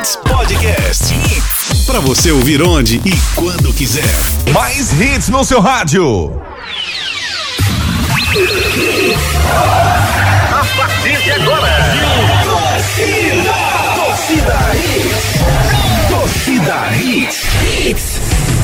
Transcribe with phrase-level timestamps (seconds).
[0.00, 1.12] Hits Podcast.
[1.12, 1.84] Hits.
[1.84, 4.02] Pra você ouvir onde e quando quiser.
[4.50, 6.32] Mais hits no seu rádio.
[10.52, 11.68] A partir de agora.
[12.44, 13.52] Torcida.
[13.94, 16.08] Torcida Hits.
[16.08, 17.44] Torcida Hits.
[17.62, 18.49] Hits.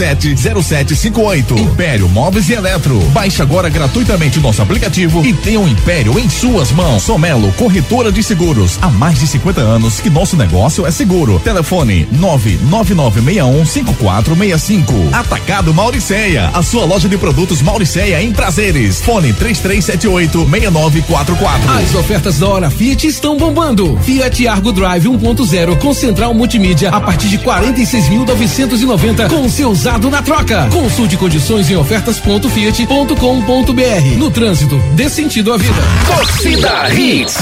[0.00, 1.58] 3447 0758.
[1.58, 2.98] Império Móveis e Eletro.
[3.10, 7.02] Baixe agora gratuitamente nosso aplicativo e tenha o um Império em suas mãos.
[7.02, 8.78] Somelo, corretora de seguros.
[8.80, 11.38] Há mais de 50 anos que nosso negócio é seguro.
[11.40, 15.12] Telefone 999615465.
[15.12, 16.48] Atacado Mauriceia.
[16.54, 19.02] A sua loja de produtos Mauriceia em prazeres.
[19.02, 21.36] Fone 33786944.
[21.78, 23.98] As ofertas da Hora Fiat estão bombando.
[24.02, 30.22] Fiat Argo Drive 1.0 com central multimídia a partir de 46.990 com seu usado na
[30.22, 30.68] troca.
[30.70, 34.18] Consulte condições em ofertas.fiat.com.br.
[34.18, 35.74] No trânsito, dê sentido à vida.
[36.06, 37.34] Torcida Hits.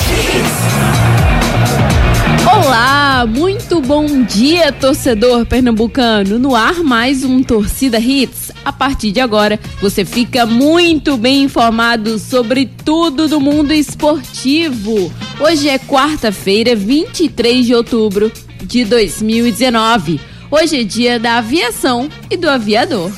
[2.50, 6.38] Olá, muito bom dia, torcedor pernambucano.
[6.38, 8.50] No ar, mais um Torcida Hits.
[8.64, 15.12] A partir de agora, você fica muito bem informado sobre tudo do mundo esportivo.
[15.38, 18.32] Hoje é quarta-feira, 23 de outubro
[18.62, 20.37] de 2019.
[20.50, 23.12] Hoje é dia da aviação e do aviador.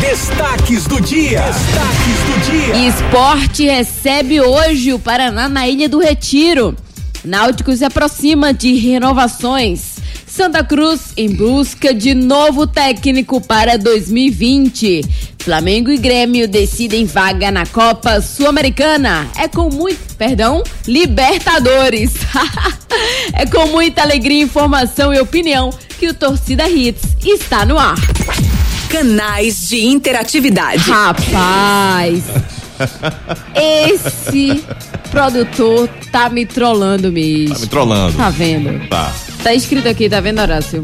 [0.00, 1.42] Destaques do dia.
[1.42, 2.88] Destaques do dia.
[2.88, 6.74] Esporte recebe hoje o Paraná na Ilha do Retiro.
[7.22, 9.96] Náutico se aproxima de renovações.
[10.26, 15.02] Santa Cruz em busca de novo técnico para 2020.
[15.46, 19.28] Flamengo e Grêmio decidem vaga na Copa Sul-Americana.
[19.36, 22.14] É com muito, perdão, Libertadores.
[23.32, 25.70] é com muita alegria, informação e opinião
[26.00, 27.94] que o Torcida Hits está no ar.
[28.90, 30.90] Canais de interatividade.
[30.90, 32.24] Rapaz,
[33.54, 34.64] esse
[35.12, 37.54] produtor tá me trollando mesmo.
[37.54, 38.16] Tá me trollando.
[38.16, 38.88] Tá vendo?
[38.88, 39.14] Tá.
[39.44, 40.82] Tá escrito aqui, tá vendo, Horácio?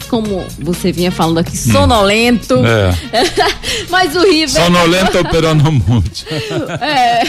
[0.08, 2.54] como você vinha falando aqui, sonolento.
[2.64, 2.94] É.
[3.88, 6.24] Mas o River Sonolento, pero no muito.
[6.80, 7.22] É.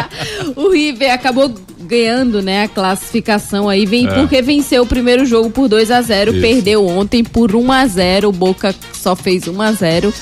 [0.56, 4.14] o River acabou ganhando, né, a classificação aí, vem É.
[4.14, 6.40] porque venceu o primeiro jogo por 2 a 0, Isso.
[6.40, 10.12] perdeu ontem por 1 a 0, o Boca só fez 1 a 0.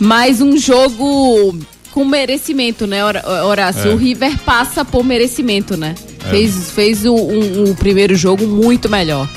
[0.00, 1.58] Mas um jogo
[1.92, 3.00] com merecimento, né,
[3.44, 3.90] Horácio?
[3.90, 3.94] É.
[3.94, 5.94] O River passa por merecimento, né?
[6.30, 9.28] Fez, fez o, um- o primeiro jogo muito melhor.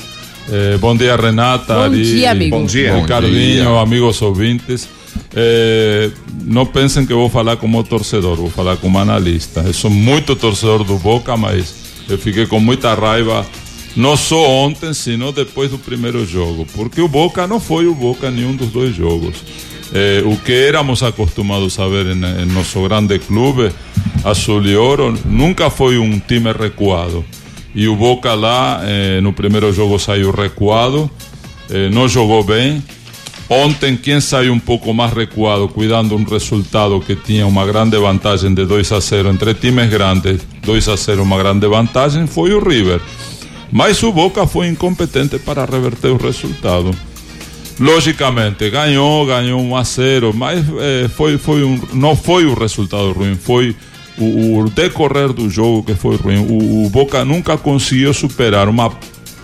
[0.50, 1.74] Eh, bom dia, Renata.
[1.74, 2.58] Bom Ari, dia, amigo.
[2.58, 2.96] Bom dia.
[2.96, 4.88] Ricardinho, amigos ouvintes.
[5.34, 6.10] Eh,
[6.44, 9.60] não pensem que eu vou falar como torcedor, vou falar como analista.
[9.60, 11.74] Eu sou muito torcedor do Boca, mas
[12.08, 13.46] eu fiquei com muita raiva,
[13.96, 18.28] não só ontem, sino depois do primeiro jogo, porque o Boca não foi o Boca
[18.28, 19.36] em nenhum dos dois jogos.
[19.94, 23.70] Eh, o que éramos acostumados a ver em, em nosso grande clube,
[24.24, 27.24] Azul e Ouro, nunca foi um time recuado.
[27.74, 31.10] E o Boca lá, eh, no primeiro jogo saiu recuado,
[31.68, 32.82] eh, não jogou bem.
[33.48, 38.54] Ontem, quem saiu um pouco mais recuado, cuidando um resultado que tinha uma grande vantagem
[38.54, 42.66] de 2 a 0 entre times grandes, 2 a 0 uma grande vantagem, foi o
[42.66, 43.00] River.
[43.70, 46.90] Mas o Boca foi incompetente para reverter o resultado.
[47.78, 53.12] Logicamente, ganhou, ganhou 1 a 0, mas eh, foi, foi um, não foi o resultado
[53.12, 53.74] ruim, foi
[54.18, 56.38] o, o decorrer do jogo que foi ruim.
[56.38, 58.92] O, o Boca nunca conseguiu superar uma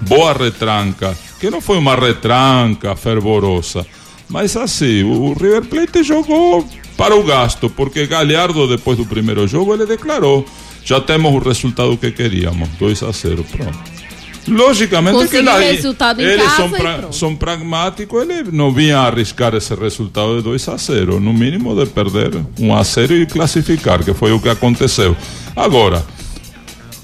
[0.03, 3.87] boa retranca, que não foi uma retranca fervorosa,
[4.29, 9.75] mas assim, o, River Plate jogou para o gasto, porque Galhardo, depois do primeiro jogo,
[9.75, 10.47] ele declarou:
[10.85, 14.00] já temos o resultado que queríamos, 2 a 0, pronto.
[14.49, 19.55] Logicamente que lá, resultado em eles casa são, pra- são pragmáticos, ele não vinha arriscar
[19.55, 24.03] esse resultado de 2 a 0, no mínimo de perder 1 a 0 e classificar,
[24.03, 25.15] que foi o que aconteceu.
[25.55, 26.03] Agora,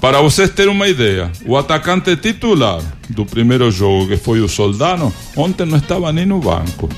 [0.01, 5.13] para vocês terem uma ideia, o atacante titular do primeiro jogo, que foi o Soldano,
[5.35, 6.89] ontem não estava nem no banco.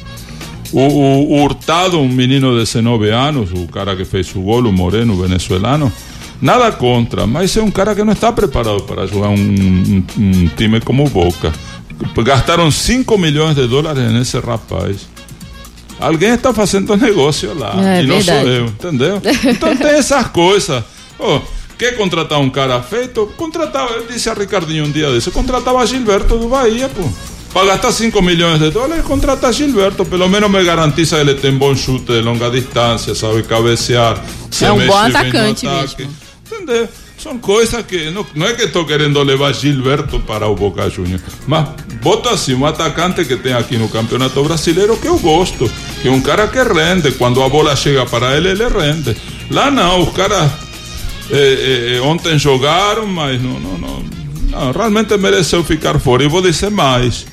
[0.71, 4.63] O, o- o Hurtado, um menino de 19 anos, o cara que fez o gol,
[4.65, 5.91] o Moreno, venezuelano,
[6.41, 10.47] nada contra, mas é um cara que não está preparado para jogar um, um- um
[10.55, 11.51] time como o Boca.
[12.23, 15.07] Gastaram 5 milhões de dólares nesse rapaz.
[15.99, 17.73] Alguém está fazendo negócio lá.
[17.97, 18.41] É e não verdade.
[18.41, 19.21] sou eu, entendeu?
[19.49, 20.81] Então tem essas coisas.
[21.19, 21.41] Oh,
[21.77, 23.25] quer contratar um cara feito?
[23.35, 27.03] Contratava, eu disse a Ricardinho um dia desse, contratava Gilberto do Bahia, pô.
[27.53, 30.05] Para gastar 5 milhões de dólares, contrata Gilberto.
[30.05, 34.23] Pelo menos me garantiza que ele tem bom chute de longa distância, sabe cabecear.
[34.61, 36.28] É um bom atacante mesmo.
[36.69, 36.87] Entendeu?
[37.17, 38.11] São coisas que.
[38.11, 41.67] Não, não é que estou querendo levar Gilberto para o Boca Juniors, mas
[42.01, 45.69] bota assim um atacante que tem aqui no Campeonato Brasileiro que eu gosto,
[46.01, 47.11] que é um cara que rende.
[47.13, 49.17] Quando a bola chega para ele, ele rende.
[49.49, 50.49] Lá não, os caras
[51.31, 54.03] eh, eh, ontem jogaram, mas não, não, não,
[54.49, 56.23] não, realmente mereceu ficar fora.
[56.23, 57.25] E vou dizer mais: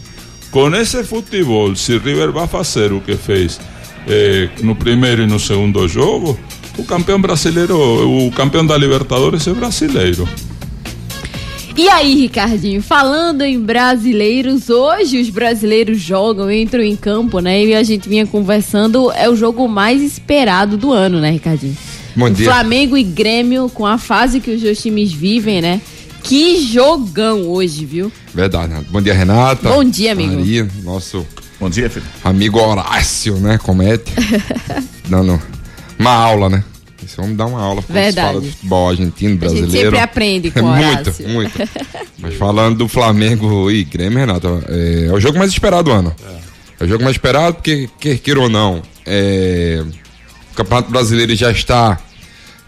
[0.51, 3.61] com esse futebol, se River vai fazer o que fez
[4.09, 6.37] eh, no primeiro e no segundo jogo,
[6.79, 7.77] o campeão brasileiro,
[8.27, 10.29] o campeão da Libertadores é brasileiro.
[11.77, 17.63] E aí, Ricardinho, falando em brasileiros, hoje os brasileiros jogam, entram em campo, né?
[17.65, 21.77] E a gente vinha conversando, é o jogo mais esperado do ano, né, Ricardinho?
[22.17, 22.47] Bom dia.
[22.47, 25.83] Flamengo e Grêmio, com a fase que os dois times vivem, né?
[26.23, 28.11] Que jogão hoje, viu?
[28.35, 28.91] Verdade, Renato.
[28.91, 29.69] Bom dia, Renata.
[29.69, 30.35] Bom dia, amigo.
[30.35, 31.27] Maria, nosso
[31.61, 32.11] Bom dia, Felipe.
[32.25, 33.59] amigo Horácio, né?
[33.59, 34.13] Comete.
[35.09, 35.41] Dando
[35.99, 36.65] uma aula, né?
[37.05, 38.27] Esse homem dá uma aula quando Verdade.
[38.29, 39.91] fala de futebol argentino, A gente brasileiro.
[39.91, 41.53] sempre aprende com o muito, muito.
[42.19, 46.15] Mas falando do Flamengo e Grêmio, Renato, é, é o jogo mais esperado do ano.
[46.81, 49.85] É, o jogo mais esperado porque, quer queira ou não, é,
[50.53, 51.99] o Campeonato Brasileiro já está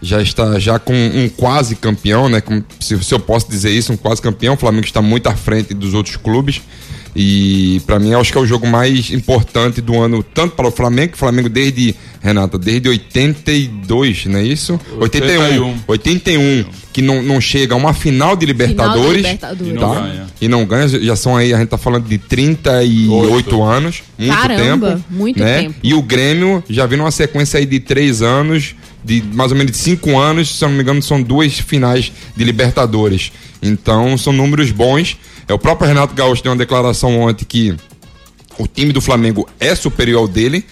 [0.01, 2.39] já está já com um quase campeão, né?
[2.39, 4.53] Como- se, se eu posso dizer isso, um quase campeão.
[4.53, 6.61] O Flamengo está muito à frente dos outros clubes.
[7.15, 10.67] E para mim, eu acho que é o jogo mais importante do ano, tanto para
[10.67, 14.79] o Flamengo, que o Flamengo desde, Renata, desde 82, não é isso?
[14.99, 15.79] 81.
[15.87, 19.17] 81, que não, não chega a uma final de Libertadores.
[19.17, 19.71] Libertadores.
[19.71, 20.01] E não tá?
[20.01, 20.27] ganha.
[20.41, 23.63] E não ganha, já são aí, a gente tá falando de 38 Oito.
[23.63, 25.03] anos, muito Caramba, tempo.
[25.09, 25.63] muito né?
[25.63, 25.75] tempo.
[25.83, 29.71] E o Grêmio já vem numa sequência aí de três anos, de mais ou menos
[29.71, 33.31] de cinco anos, se eu não me engano, são duas finais de Libertadores.
[33.61, 35.17] Então são números bons.
[35.47, 37.75] É o próprio Renato Gaúcho deu uma declaração ontem que
[38.57, 40.63] o time do Flamengo é superior ao dele,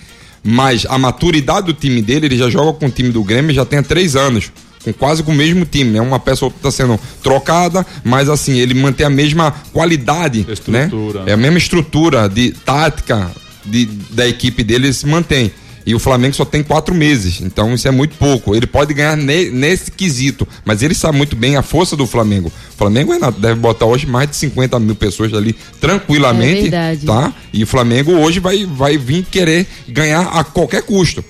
[0.44, 3.66] mas a maturidade do time dele, ele já joga com o time do Grêmio já
[3.66, 4.52] tem há três anos.
[4.84, 6.00] Com quase com o mesmo time, né?
[6.00, 11.24] Uma peça ou outra está sendo trocada, mas assim, ele mantém a mesma qualidade, Estrutura.
[11.24, 11.32] né?
[11.32, 13.32] É a mesma estrutura de tática
[13.66, 15.52] de, da equipe dele, ele se mantém.
[15.88, 18.54] E o Flamengo só tem quatro meses, então isso é muito pouco.
[18.54, 22.50] Ele pode ganhar ne- nesse quesito, mas ele sabe muito bem a força do Flamengo.
[22.50, 27.06] O Flamengo, Renato, deve botar hoje mais de 50 mil pessoas ali tranquilamente, É verdade.
[27.06, 27.34] tá?
[27.54, 31.24] E o Flamengo hoje vai, vai vir querer ganhar a qualquer custo.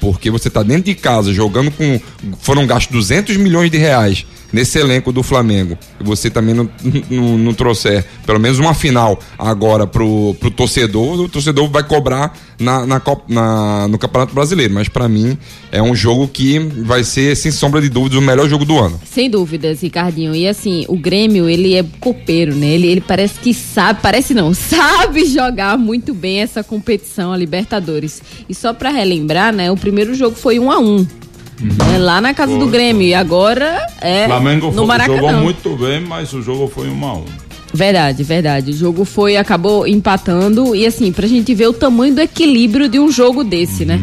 [0.00, 2.00] Porque você tá dentro de casa jogando com.
[2.40, 5.76] Foram gastos 200 milhões de reais nesse elenco do Flamengo.
[6.00, 6.68] E você também não,
[7.10, 12.36] não, não trouxer pelo menos uma final agora pro, pro torcedor, o torcedor vai cobrar
[12.58, 14.72] na, na, na- no Campeonato Brasileiro.
[14.74, 15.36] Mas para mim
[15.70, 19.00] é um jogo que vai ser, sem sombra de dúvidas, o melhor jogo do ano.
[19.04, 20.34] Sem dúvidas, Ricardinho.
[20.34, 22.66] E assim, o Grêmio, ele é copeiro, né?
[22.68, 28.22] Ele, ele parece que sabe, parece não, sabe jogar muito bem essa competição, a Libertadores.
[28.48, 29.70] E só pra relembrar, né?
[29.70, 31.06] O primeiro jogo foi um a um.
[31.60, 33.06] Né, lá na casa do Foi, Grêmio.
[33.06, 35.16] E agora é Flamengo no foi- Maracanã.
[35.20, 37.24] jogou muito bem, mas o jogo foi um a um.
[37.72, 38.70] Verdade, verdade.
[38.70, 40.74] O jogo foi, acabou empatando.
[40.74, 44.00] E assim, pra gente ver o tamanho do equilíbrio de um jogo desse, né?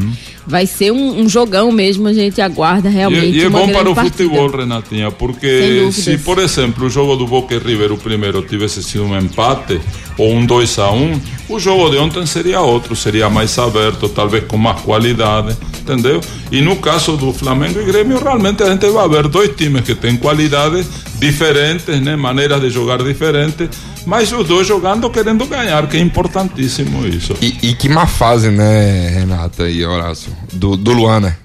[0.47, 3.37] Vai ser um, um jogão mesmo, a gente aguarda realmente.
[3.37, 4.17] E, e é uma bom para o partida.
[4.17, 8.83] futebol, Renatinha, porque se, por exemplo, o jogo do Boca e River, o primeiro, tivesse
[8.83, 9.79] sido um empate
[10.17, 14.45] ou um 2 a 1 o jogo de ontem seria outro, seria mais aberto, talvez
[14.45, 16.19] com mais qualidade, entendeu?
[16.51, 19.93] E no caso do Flamengo e Grêmio, realmente a gente vai ver dois times que
[19.93, 20.85] têm qualidade
[21.19, 22.15] diferentes, né?
[22.15, 23.69] Maneiras de jogar diferentes,
[24.07, 27.35] mas os dois jogando querendo ganhar, que é importantíssimo isso.
[27.41, 30.34] E, e que má fase, né, Renata e Horácio?
[30.53, 31.35] Do, do Luan, né?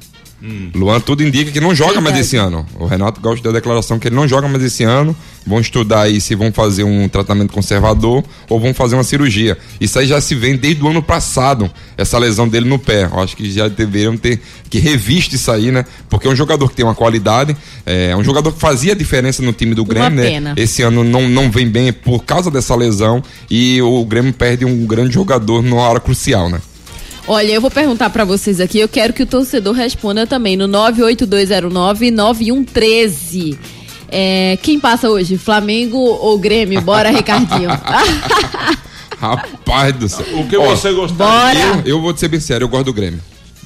[0.75, 2.66] Luan, tudo indica que não joga mais esse ano.
[2.78, 5.14] O Renato Gaúcho deu a declaração que ele não joga mais esse ano.
[5.47, 9.59] Vão estudar aí se vão fazer um tratamento conservador ou vão fazer uma cirurgia.
[9.78, 13.04] Isso aí já se vem desde o ano passado, essa lesão dele no pé.
[13.04, 15.85] Eu acho que já deveriam ter que revisto isso aí, né?
[16.09, 17.54] Porque é um jogador que tem uma qualidade,
[17.85, 20.50] é um jogador que fazia diferença no time do Grêmio, pena.
[20.50, 20.54] né?
[20.56, 24.87] Esse ano não, não vem bem por causa dessa lesão e o Grêmio perde um
[24.87, 26.61] grande jogador numa hora crucial, né?
[27.33, 30.67] Olha, eu vou perguntar pra vocês aqui, eu quero que o torcedor responda também no
[30.67, 33.57] 982099113.
[34.09, 36.81] É, quem passa hoje, Flamengo ou Grêmio?
[36.81, 37.71] Bora, Ricardinho.
[39.17, 40.27] Rapaz do céu.
[40.41, 41.67] O que Ó, você gostaria?
[41.69, 41.83] Bora!
[41.87, 43.21] Eu, eu vou te ser bem sério, eu gosto do Grêmio.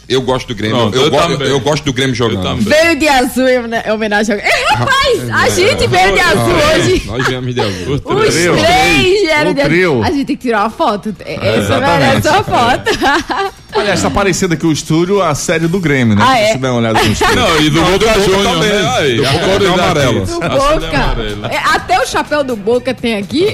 [0.09, 0.77] Eu gosto do Grêmio.
[0.77, 1.49] Pronto, eu, eu go- também.
[1.49, 2.61] eu gosto do Grêmio jogando.
[2.63, 4.41] Veio de azul em homena- em homenagem ao...
[4.45, 7.03] É, Rapaz, a gente veio de azul é, hoje.
[7.07, 7.95] Nós viemos de azul.
[7.95, 8.01] Os
[8.35, 9.71] três vieram O de azul.
[9.73, 10.03] trio.
[10.03, 11.15] A gente tem que tirar uma foto.
[11.25, 13.55] Essa merece uma foto.
[13.77, 16.23] Aliás, tá aparecendo aqui o estúdio a série do Grêmio, né?
[16.25, 16.53] Ah, Se é?
[16.53, 17.35] você der uma olhada no estúdio.
[17.37, 18.69] Não, e do Boca Juniors, também.
[18.71, 18.95] né?
[18.99, 20.21] Aí, Do a Boca cor é amarelo.
[20.21, 20.33] daqui.
[20.39, 20.99] Do é Boca.
[20.99, 21.49] amarela.
[21.53, 23.47] É, até o chapéu do Boca tem aqui.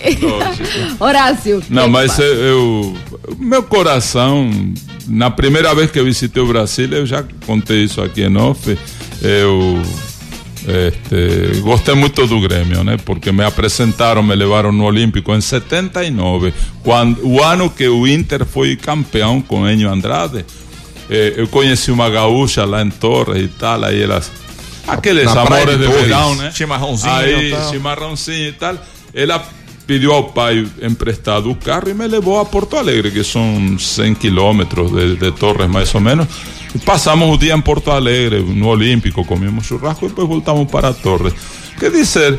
[1.01, 1.63] Horácio.
[1.71, 2.97] Não, mas eu, eu-
[3.39, 4.51] meu coração,
[5.09, 8.79] na primeira vez que eu visitei o Brasil, eu já contei isso aqui em off,
[9.23, 9.83] eu
[10.69, 12.97] este, gostei muito do Grêmio, né?
[13.05, 16.53] Porque me apresentaram, me levaram no Olímpico em 79,
[16.83, 20.45] quando, o ano que o Inter foi campeão com Enio Andrade.
[21.09, 24.31] Eh, eu conheci uma gaúcha lá em Torres e tal, aí elas.
[24.87, 26.51] Aqueles Na amores de de, verão, né?
[26.53, 27.71] Chimarrãozinho Aí, e tal.
[27.71, 28.77] chimarrãozinho e tal.
[29.15, 29.45] Ela
[29.91, 34.15] pediu ao pai emprestado o carro e me levou a Porto Alegre, que são 100
[34.15, 36.29] quilômetros de, de Torres, mais ou menos.
[36.73, 40.93] E passamos o dia em Porto Alegre, no Olímpico, comemos churrasco e depois voltamos para
[40.93, 41.35] Torres.
[41.77, 42.39] Quer dizer,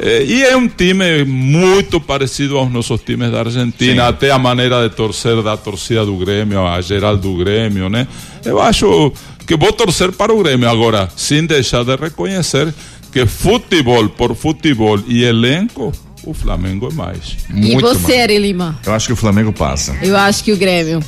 [0.00, 4.88] eh, e é um time muito parecido aos nossos times da Argentina, até a maneira
[4.88, 8.08] de torcer da torcida do Grêmio, a geral do Grêmio, né?
[8.42, 9.12] Eu acho
[9.46, 12.72] que vou torcer para o Grêmio agora, sem deixar de reconhecer
[13.12, 15.92] que futebol por futebol e elenco,
[16.28, 17.38] o Flamengo é mais.
[17.48, 18.22] E Muito você, mais.
[18.22, 18.78] Ari Lima?
[18.84, 19.96] Eu acho que o Flamengo passa.
[20.02, 21.02] Eu acho que o Grêmio.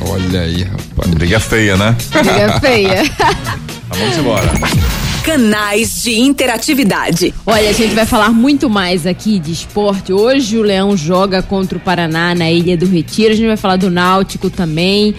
[0.00, 1.10] Olha aí, rapaz.
[1.14, 1.96] Briga feia, né?
[2.12, 3.02] Briga feia.
[3.90, 4.52] Tá, vamos embora.
[5.24, 7.34] Canais de interatividade.
[7.44, 10.12] Olha, a gente vai falar muito mais aqui de esporte.
[10.12, 13.32] Hoje o Leão joga contra o Paraná na Ilha do Retiro.
[13.34, 15.14] A gente vai falar do Náutico também,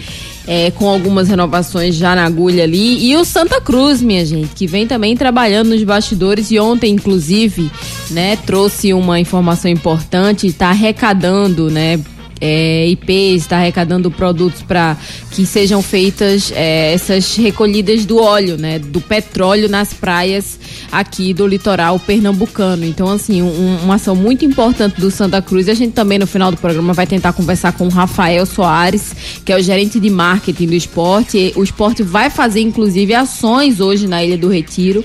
[0.46, 3.10] é, com algumas renovações já na agulha ali.
[3.10, 7.70] E o Santa Cruz, minha gente, que vem também trabalhando nos bastidores e ontem, inclusive,
[8.10, 12.00] né, trouxe uma informação importante, está arrecadando, né?
[12.44, 14.96] É, IPs, está arrecadando produtos para
[15.30, 20.58] que sejam feitas é, essas recolhidas do óleo, né, do petróleo nas praias
[20.90, 22.84] aqui do litoral pernambucano.
[22.84, 25.68] Então, assim, um- uma ação muito importante do Santa Cruz.
[25.68, 29.52] A gente também no final do programa vai tentar conversar com o Rafael Soares, que
[29.52, 31.52] é o gerente de marketing do esporte.
[31.54, 35.04] O esporte vai fazer, inclusive, ações hoje na Ilha do Retiro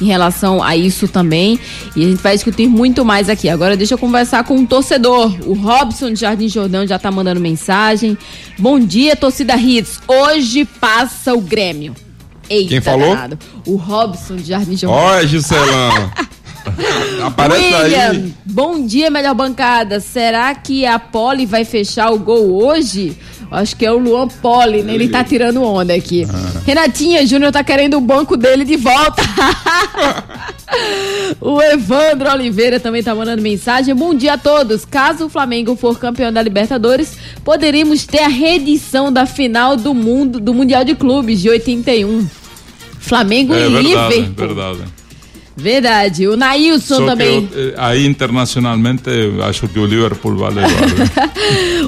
[0.00, 1.58] em relação a isso também.
[1.96, 3.48] E a gente vai discutir muito mais aqui.
[3.48, 5.34] Agora deixa eu conversar com um torcedor.
[5.46, 8.16] O Robson de Jardim Jordão já tá mandando mensagem.
[8.58, 10.00] Bom dia, torcida Hits.
[10.06, 11.94] Hoje passa o Grêmio.
[12.50, 13.08] Eita, Quem falou?
[13.14, 13.38] danado.
[13.66, 14.98] O Robson de Jardim Jordão.
[15.02, 16.10] Olha, Giselão.
[17.24, 18.34] Aparece William, aí.
[18.44, 20.00] bom dia, melhor bancada.
[20.00, 23.16] Será que a Poli vai fechar o gol hoje?
[23.50, 24.94] Acho que é o Luan Poli, né?
[24.94, 26.26] Ele tá tirando onda aqui.
[26.30, 26.60] Ah.
[26.66, 29.22] Renatinha Júnior tá querendo o banco dele de volta.
[31.40, 33.94] o Evandro Oliveira também tá mandando mensagem.
[33.94, 34.84] Bom dia a todos.
[34.84, 40.40] Caso o Flamengo for campeão da Libertadores, poderíamos ter a reedição da final do mundo
[40.40, 42.26] do Mundial de Clubes de 81.
[43.00, 44.46] Flamengo É e verdade, Liverpool.
[44.46, 44.78] verdade.
[45.58, 46.28] Verdade.
[46.28, 47.46] O Nailson Só também.
[47.46, 49.02] que eu, eh, aí internacionalmente
[49.46, 50.68] acho que o Liverpool vai levar.
[50.70, 51.30] né?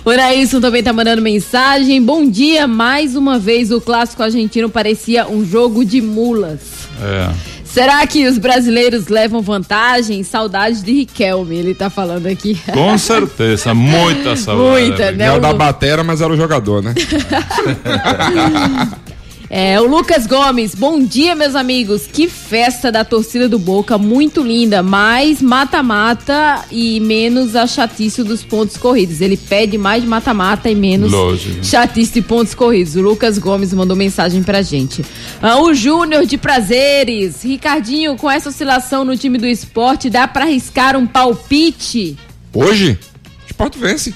[0.05, 2.03] O Nailson também tá mandando mensagem.
[2.03, 6.61] Bom dia, mais uma vez o clássico argentino parecia um jogo de mulas.
[7.00, 7.31] É.
[7.65, 10.25] Será que os brasileiros levam vantagem?
[10.25, 12.59] Saudades de Riquelme, ele tá falando aqui.
[12.73, 14.89] Com certeza, muita saudade.
[14.89, 15.27] Muita, né?
[15.27, 16.93] É o da batera, mas era o jogador, né?
[19.52, 22.07] É, o Lucas Gomes, bom dia, meus amigos.
[22.07, 24.80] Que festa da torcida do Boca, muito linda.
[24.80, 29.21] Mais mata-mata e menos a chatice dos pontos corridos.
[29.21, 31.64] Ele pede mais mata-mata e menos Lógico.
[31.64, 32.95] chatice de pontos corridos.
[32.95, 35.04] O Lucas Gomes mandou mensagem pra gente.
[35.42, 37.42] Ah, o Júnior de Prazeres.
[37.42, 42.16] Ricardinho, com essa oscilação no time do esporte, dá pra arriscar um palpite?
[42.54, 42.97] Hoje,
[43.42, 44.14] o esporte vence.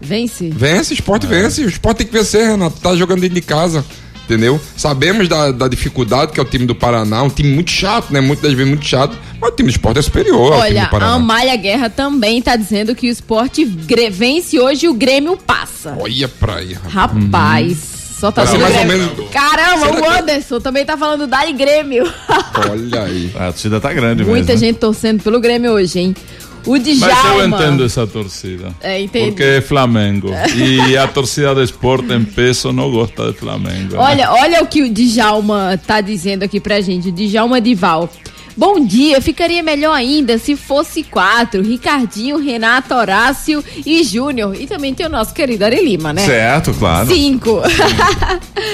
[0.00, 0.50] Vence?
[0.50, 1.64] Vence, esporte vence.
[1.64, 2.80] O esporte tem que vencer, Renato.
[2.80, 3.84] Tá jogando dentro de casa.
[4.32, 4.60] Entendeu?
[4.76, 8.20] Sabemos da, da dificuldade que é o time do Paraná, um time muito chato, né?
[8.20, 10.88] Muitas das vezes muito chato, mas o time do esporte é superior ao time Olha,
[10.92, 11.12] a.
[11.14, 15.96] Amália Guerra também tá dizendo que o esporte vence hoje e o Grêmio passa.
[15.98, 16.92] Olha pra aí, rapaz.
[16.94, 17.78] Rapaz,
[18.18, 21.52] só tá sendo mais ou menos- Caramba, Será o que- Anderson também tá falando Dali
[21.52, 22.04] Grêmio.
[22.70, 23.30] Olha aí.
[23.34, 24.60] A torcida tá grande Muita mesmo.
[24.66, 26.16] gente torcendo pelo Grêmio hoje, hein?
[26.66, 27.40] O Mas Djalma.
[27.40, 28.68] eu entendo essa torcida.
[28.80, 29.28] É, entendi.
[29.30, 30.30] Porque é Flamengo.
[30.56, 33.94] E a torcida do esporte em peso não gosta de Flamengo.
[33.94, 33.98] né?
[33.98, 38.08] Olha, olha o que o Djalma tá dizendo aqui pra gente, o Djalma Dival.
[38.56, 44.54] Bom dia, ficaria melhor ainda se fosse quatro: Ricardinho, Renato, Horácio e Júnior.
[44.60, 46.24] E também tem o nosso querido Ari Lima, né?
[46.24, 47.08] Certo, claro.
[47.08, 47.62] Cinco.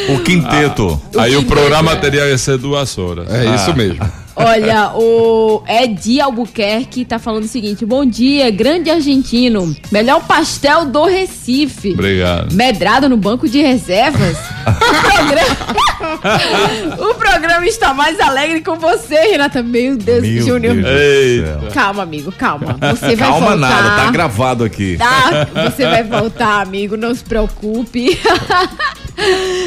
[0.09, 1.01] O quinteto.
[1.17, 3.29] Aí o que programa doido, teria que ser duas horas.
[3.31, 4.01] É isso mesmo.
[4.41, 9.75] Olha, o Edi Albuquerque tá falando o seguinte: Bom dia, grande argentino.
[9.91, 11.93] Melhor pastel do Recife.
[11.93, 12.55] Obrigado.
[12.55, 14.37] Medrado no banco de reservas?
[14.69, 17.11] o, programa...
[17.11, 19.63] o programa está mais alegre com você, Renata.
[19.63, 20.75] Meu Deus, Meu Júnior.
[20.77, 21.73] Deus.
[21.75, 22.77] Calma, amigo, calma.
[22.91, 23.57] Você vai Calma voltar.
[23.57, 24.97] nada, tá gravado aqui.
[24.97, 28.19] Tá, você vai voltar, amigo, não se preocupe.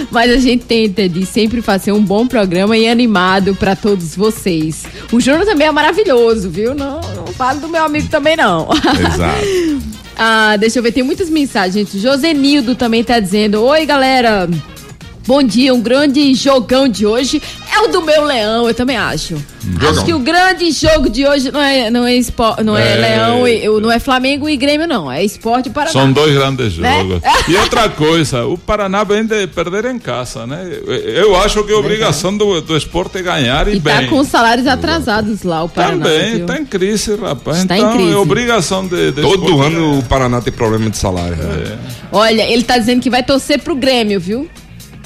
[0.09, 4.83] Mas a gente tenta de sempre fazer um bom programa e animado pra todos vocês.
[5.11, 6.73] O Júnior também é maravilhoso, viu?
[6.73, 8.67] Não, não falo do meu amigo também, não.
[8.71, 10.01] Exato.
[10.23, 11.91] Ah, deixa eu ver, tem muitas mensagens.
[11.93, 14.47] Josenildo também tá dizendo: Oi, galera.
[15.27, 19.35] Bom dia, um grande jogão de hoje é o do meu leão, eu também acho.
[19.87, 22.95] Acho que o grande jogo de hoje não é, não é, espo, não é, É.
[22.95, 25.11] leão, e, não é Flamengo e Grêmio, não.
[25.11, 25.91] É esporte e Paraná.
[25.91, 26.97] São dois grandes Né?
[26.97, 27.21] jogos.
[27.47, 30.67] E outra coisa, o Paraná vem de perder em casa, né?
[30.87, 34.09] Eu acho que a obrigação do, do esporte é ganhar e, E tá bem.
[34.09, 36.03] com os salários atrasados lá, o Paraná.
[36.03, 36.45] Também, viu?
[36.47, 37.59] tá em crise, rapaz.
[37.59, 38.11] Está em então crise.
[38.13, 41.33] é obrigação de, de Todo esporte ano o Paraná tem problema de salário.
[41.35, 41.69] É.
[41.69, 41.79] né?
[42.11, 44.49] Olha, ele tá dizendo que vai torcer pro Grêmio, viu?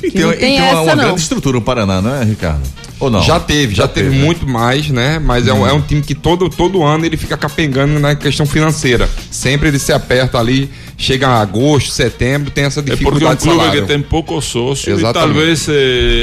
[0.04, 1.04] E e tem uma, essa, uma não.
[1.06, 2.62] grande estrutura o Paraná, não é, Ricardo?
[3.00, 3.22] Ou não?
[3.22, 4.24] Já teve, já, teve, né?
[4.24, 5.20] muito mais, né?
[5.20, 8.46] Mas é, um, é um time que todo, todo ano ele fica capengando na questão
[8.46, 9.10] financeira.
[9.30, 13.12] Sempre ele se aperta ali, chega a agosto, setembro, tem essa É porque é um
[13.36, 15.34] dificuldade clube que tem pouco sócio e Exatamente.
[15.34, 15.72] talvez eh,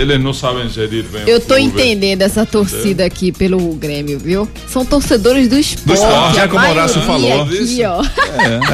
[0.01, 1.63] eles não sabem gerir bem Eu clube.
[1.63, 4.49] entendendo essa torcida aqui pelo Grêmio, viu?
[4.69, 6.01] São torcedores do esporte.
[6.01, 7.43] esporte, a é como o Horácio falou.
[7.43, 7.83] Aqui, Isso.
[7.85, 8.03] ó.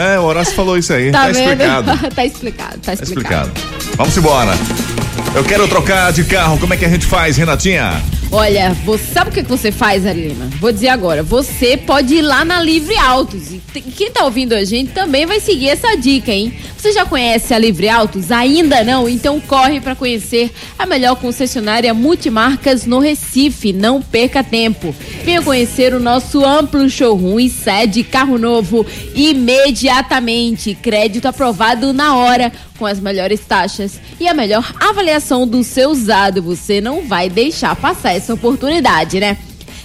[0.00, 1.10] É, o Horácio falou isso aí.
[1.10, 1.90] Tá, Tá, explicado.
[2.14, 3.50] tá explicado, tá Tá explicado.
[3.50, 3.50] explicado.
[3.96, 4.52] Vamos embora.
[5.34, 6.58] Eu quero trocar de carro.
[6.58, 8.00] Como é que a gente faz, Renatinha?
[8.30, 10.50] Olha, você sabe o que, você faz, Arilena?
[10.60, 11.22] Vou dizer agora.
[11.22, 13.54] Você pode ir lá na Livre Autos.
[13.54, 16.52] E quem tá ouvindo a gente também vai seguir essa dica, hein?
[16.76, 18.30] Você já conhece a Livre Autos?
[18.30, 19.08] Ainda não?
[19.08, 23.72] Então corre para conhecer a melhor concessionária multimarcas no Recife.
[23.72, 24.94] Não perca tempo.
[25.24, 30.74] Venha conhecer o nosso amplo showroom e sede carro novo imediatamente.
[30.74, 36.40] Crédito aprovado na hora com as melhores taxas e a melhor avaliação do seu usado.
[36.42, 39.36] Você não vai deixar passar essa oportunidade, né?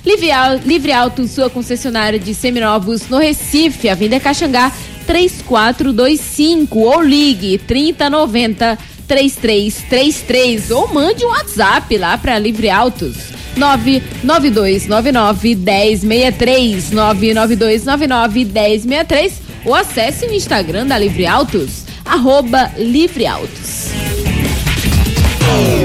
[0.05, 4.71] Livre, Au- Livre Auto, sua concessionária de seminovos no Recife, Avenida Caxangá
[5.07, 13.15] 3425 ou ligue 3090 3333 ou mande um WhatsApp lá para Livre Autos
[13.57, 19.33] 99299 1063 99299 1063
[19.65, 23.87] ou acesse o Instagram da Livre Autos arroba Livre Autos.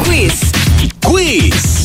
[0.05, 0.41] Quiz.
[1.05, 1.78] Quiz.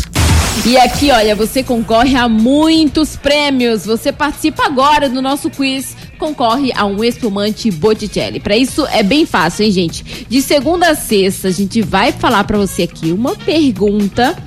[0.66, 3.86] E aqui, olha, você concorre a muitos prêmios.
[3.86, 8.40] Você participa agora do nosso quiz, concorre a um espumante Botticelli.
[8.40, 10.26] Para isso é bem fácil, hein, gente?
[10.30, 14.38] De segunda a sexta, a gente vai falar para você aqui uma pergunta.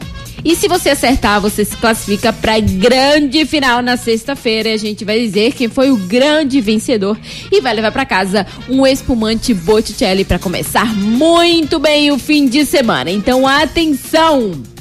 [0.43, 4.73] E se você acertar, você se classifica para grande final na sexta-feira.
[4.73, 7.19] A gente vai dizer quem foi o grande vencedor
[7.53, 12.65] e vai levar para casa um espumante Botticelli para começar muito bem o fim de
[12.65, 13.11] semana.
[13.11, 14.76] Então, atenção!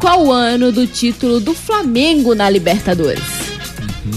[0.00, 3.47] Qual o ano do título do Flamengo na Libertadores?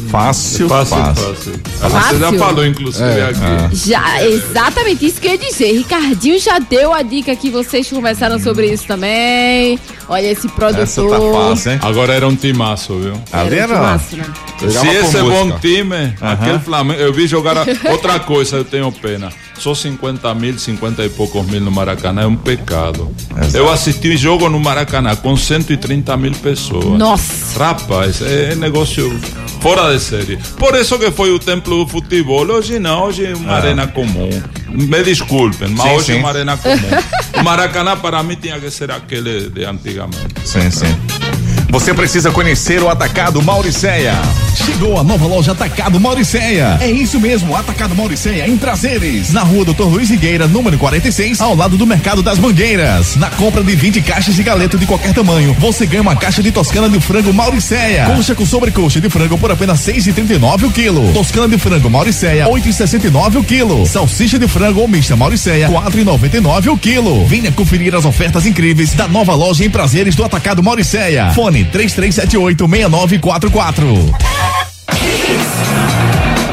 [0.10, 1.34] Fácil, Fácil, fácil.
[1.80, 2.10] fácil.
[2.10, 3.76] Você já falou, inclusive, É, aqui.
[3.90, 5.72] Já, exatamente isso que eu ia dizer.
[5.74, 9.80] Ricardinho já deu a dica que vocês conversaram sobre isso também.
[10.10, 10.84] Olha esse produtor.
[10.84, 11.80] Essa tá fácil, hein?
[11.82, 13.14] Agora era um timaço, viu?
[13.32, 13.74] Ali Era era.
[13.74, 14.24] um timaço, né?
[14.60, 17.00] Se esse é bom time, aquele Flamengo.
[17.00, 17.58] Eu vi jogar.
[17.58, 19.32] a- Outra coisa, eu tenho pena.
[19.58, 23.10] Só 50 mil, 50 e poucos mil no Maracanã é um pecado.
[23.40, 23.58] Exato.
[23.58, 26.98] Eu assisti jogo no Maracanã com 130 mil pessoas.
[26.98, 27.58] Nossa.
[27.64, 29.16] Rapaz, é, é negócio
[29.62, 30.38] fora de série.
[30.58, 32.46] Por isso que foi o templo do futebol.
[32.50, 34.30] Hoje não, hoje é uma arena comum.
[34.70, 36.14] Me desculpem, mas Sim, hoje sim.
[36.14, 36.90] é uma arena comum.
[37.40, 40.34] o Maracanã para mim tinha que ser aquele de antigamente.
[40.44, 40.86] Sim, sim.
[41.72, 44.14] Você precisa conhecer o Atacado Mauricéia.
[44.54, 46.78] Chegou a nova loja Atacado Mauricéia.
[46.82, 51.56] É isso mesmo, Atacado Mauricéia em Prazeres, na rua Doutor Luiz Higueira, número 46, ao
[51.56, 53.16] lado do Mercado das Mangueiras.
[53.16, 56.52] Na compra de 20 caixas de galeto de qualquer tamanho, você ganha uma caixa de
[56.52, 58.06] toscana de frango Mauricéia.
[58.06, 61.14] Coxa com sobrecoxa de frango por apenas 6,39 o quilo.
[61.14, 63.86] Toscana de frango Mauricéia, 8,69 o quilo.
[63.86, 67.26] Salsicha de frango ou mista Mauricéia, 4,99 o quilo.
[67.28, 71.32] Venha conferir as ofertas incríveis da nova loja em Prazeres do Atacado Mauricéia.
[71.32, 74.32] Fone 3378 6944.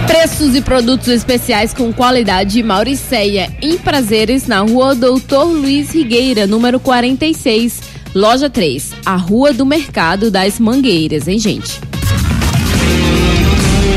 [0.06, 6.80] Preços e produtos especiais com qualidade Mauricéia em Prazeres na rua Doutor Luiz Rigueira, número
[6.80, 7.80] 46,
[8.14, 11.80] loja 3, a Rua do Mercado das Mangueiras, hein, gente?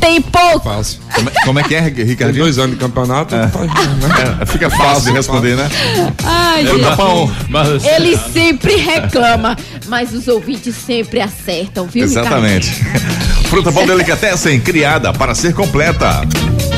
[0.05, 0.59] Tempo!
[0.63, 0.99] Fácil.
[1.15, 2.43] Como, é- como é que é, Tem Ricardinho?
[2.43, 3.33] dois anos de campeonato.
[3.51, 4.37] faz, né?
[4.39, 5.67] É, fica fácil de responder, né?
[6.23, 6.63] Ai.
[6.95, 7.31] Pão.
[7.49, 12.71] Mas, Ele sempre reclama, mas os ouvintes sempre acertam, viu, Exatamente.
[13.49, 16.21] Fruta Pão Delicatessen, criada para ser completa.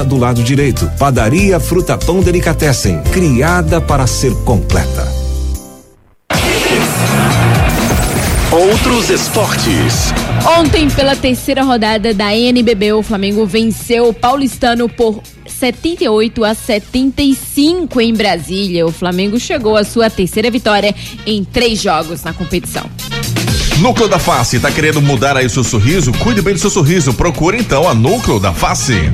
[0.00, 0.90] do lado direito.
[0.98, 5.06] Padaria Fruta Pão Delicatessen, criada para ser completa.
[8.50, 10.12] Outros esportes.
[10.58, 18.00] Ontem, pela terceira rodada da NBB, o Flamengo venceu o Paulistano por 78 a 75
[18.00, 18.84] em Brasília.
[18.84, 22.84] O Flamengo chegou à sua terceira vitória em três jogos na competição.
[23.78, 26.12] Núcleo da Face, tá querendo mudar aí o seu sorriso?
[26.12, 27.12] Cuide bem do seu sorriso.
[27.14, 29.10] Procure então a Núcleo da Face.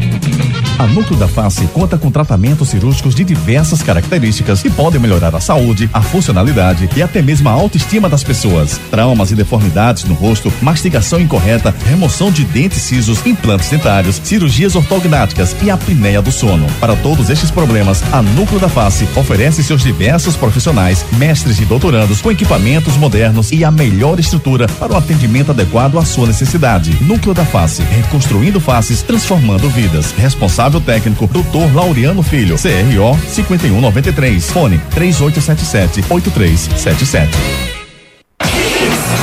[0.79, 5.41] A Núcleo da Face conta com tratamentos cirúrgicos de diversas características que podem melhorar a
[5.41, 8.81] saúde, a funcionalidade e até mesmo a autoestima das pessoas.
[8.89, 15.57] Traumas e deformidades no rosto, mastigação incorreta, remoção de dentes cisos, implantes dentários, cirurgias ortognáticas
[15.63, 16.67] e apneia do sono.
[16.79, 22.21] Para todos estes problemas, a Núcleo da Face oferece seus diversos profissionais, mestres e doutorandos
[22.21, 24.48] com equipamentos modernos e a melhor estrutura
[24.79, 26.97] para o atendimento adequado à sua necessidade.
[27.03, 30.13] Núcleo da Face, reconstruindo faces, transformando vidas.
[30.13, 31.75] Responsável técnico, Dr.
[31.75, 37.69] Laureano Filho, CRO 5193, fone 3877 8377.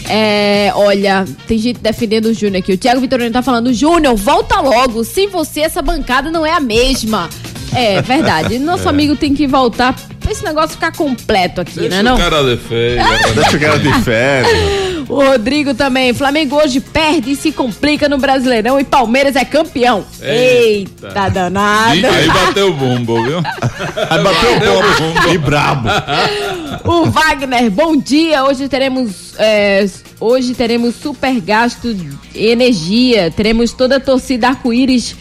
[0.09, 2.73] É, olha, tem gente defendendo o Júnior aqui.
[2.73, 5.05] O Thiago Vitorino tá falando, Júnior, volta logo.
[5.05, 7.29] Sem você, essa bancada não é a mesma.
[7.75, 8.57] É, verdade.
[8.59, 9.95] Nosso amigo tem que voltar
[10.27, 12.03] pra esse negócio ficar completo aqui, deixa né?
[12.03, 12.17] Não?
[12.17, 13.01] o cara de feio.
[13.33, 14.87] Deixa o cara de férias.
[15.09, 16.13] O Rodrigo também.
[16.13, 20.05] Flamengo hoje perde e se complica no Brasileirão e Palmeiras é campeão.
[20.21, 21.31] Eita, Eita.
[21.31, 21.95] danado.
[21.95, 23.39] E aí bateu o bumbo, viu?
[24.11, 25.33] Aí bateu o bumbo.
[25.33, 25.89] E brabo.
[26.83, 28.43] O Wagner, bom dia.
[28.45, 29.87] Hoje teremos é,
[30.19, 33.31] hoje teremos super gasto de energia.
[33.31, 35.15] Teremos toda a torcida arco-íris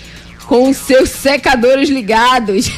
[0.47, 2.69] com os seus secadores ligados.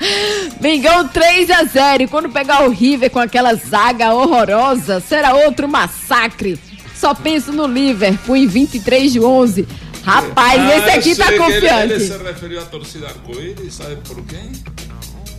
[0.60, 2.02] Mengão 3 a 0.
[2.04, 6.58] E quando pegar o River com aquela zaga horrorosa, será outro massacre.
[6.94, 9.66] Só penso no Liverpool em 23 de 11.
[10.02, 11.92] Rapaz, Ah, esse aqui tá que ele- confiante.
[11.94, 14.52] Ele, se referiu à torcida arco-íris, sabe por quem?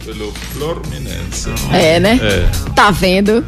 [0.05, 1.49] pelo Fluminense.
[1.73, 2.17] É, né?
[2.23, 2.69] É.
[2.73, 3.45] Tá vendo?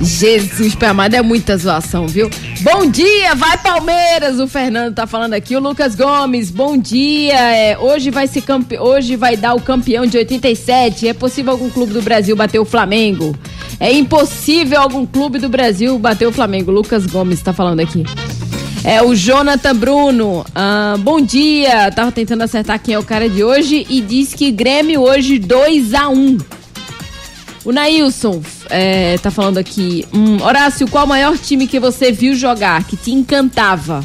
[0.00, 2.28] Jesus, pai amado, é muita zoação, viu?
[2.60, 4.38] Bom dia, vai Palmeiras!
[4.38, 5.56] O Fernando tá falando aqui.
[5.56, 7.34] O Lucas Gomes, bom dia.
[7.34, 8.78] É, hoje vai ser campe...
[8.78, 11.08] hoje vai dar o campeão de 87.
[11.08, 13.34] É possível algum clube do Brasil bater o Flamengo?
[13.80, 16.70] É impossível algum clube do Brasil bater o Flamengo.
[16.70, 18.04] Lucas Gomes tá falando aqui.
[18.84, 20.44] É o Jonathan Bruno.
[20.54, 21.90] Ah, bom dia.
[21.90, 25.94] Tava tentando acertar quem é o cara de hoje e diz que Grêmio hoje 2
[25.94, 26.38] a 1
[27.66, 30.04] o Nailson é, tá falando aqui.
[30.12, 34.04] Hum, Horácio, qual o maior time que você viu jogar, que te encantava?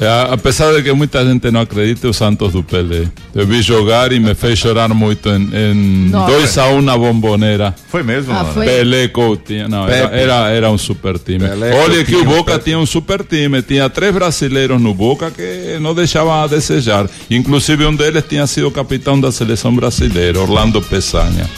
[0.00, 3.06] É, apesar de que muita gente não acredita, o Santos do Pelé.
[3.32, 6.32] Eu vi jogar e me fez chorar muito em, em Nossa.
[6.32, 7.72] 2 a 1 na bomboneira.
[7.88, 8.32] Foi mesmo?
[8.32, 8.66] Ah, foi?
[8.66, 11.46] Pelé, Coutinho, não, era, era, era um super time.
[11.46, 12.64] Pelé, Olha que o Boca Pepe.
[12.64, 17.08] tinha um super time, tinha três brasileiros no Boca que não deixavam a desejar.
[17.30, 21.48] Inclusive um deles tinha sido capitão da seleção brasileira, Orlando Peçanha.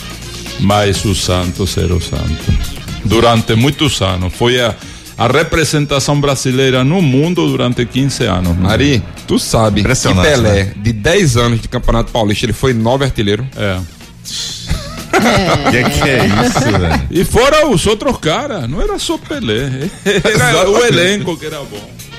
[0.60, 2.46] Mas o Santos era o Santos.
[3.04, 4.32] Durante muitos anos.
[4.34, 4.74] Foi a,
[5.18, 8.56] a representação brasileira no mundo durante 15 anos.
[8.56, 8.68] né?
[8.70, 9.88] Ari, tu sabe que
[10.22, 13.46] Pelé, de 10 anos de Campeonato Paulista, ele foi nove artilheiro.
[13.56, 13.78] É.
[15.16, 17.02] O que, que é isso, velho?
[17.10, 19.88] E fora os outros caras, não era só Pelé.
[20.04, 21.90] Era o elenco que era bom.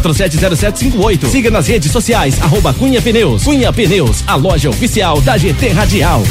[0.00, 1.26] 34470758.
[1.26, 3.44] Siga nas redes sociais, arroba Cunha Pneus.
[3.44, 6.22] Cunha Pneus, a loja oficial da GT Radial.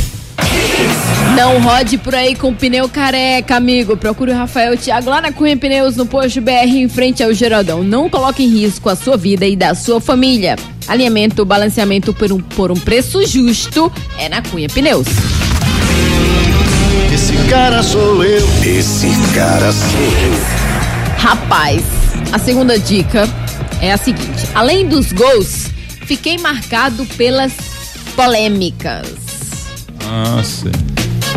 [1.35, 3.95] Não rode por aí com pneu careca, amigo.
[3.95, 7.83] Procure o Rafael Thiago lá na Cunha Pneus, no posto BR, em frente ao Geraldão.
[7.83, 10.55] Não coloque em risco a sua vida e da sua família.
[10.87, 15.07] Alinhamento, balanceamento por um, por um preço justo é na Cunha Pneus.
[17.13, 18.47] Esse cara sou eu.
[18.63, 20.59] Esse cara sou eu.
[21.17, 21.83] Rapaz,
[22.31, 23.27] a segunda dica
[23.81, 25.67] é a seguinte: além dos gols,
[26.05, 27.53] fiquei marcado pelas
[28.15, 29.07] polêmicas.
[30.05, 30.71] Ah, sim.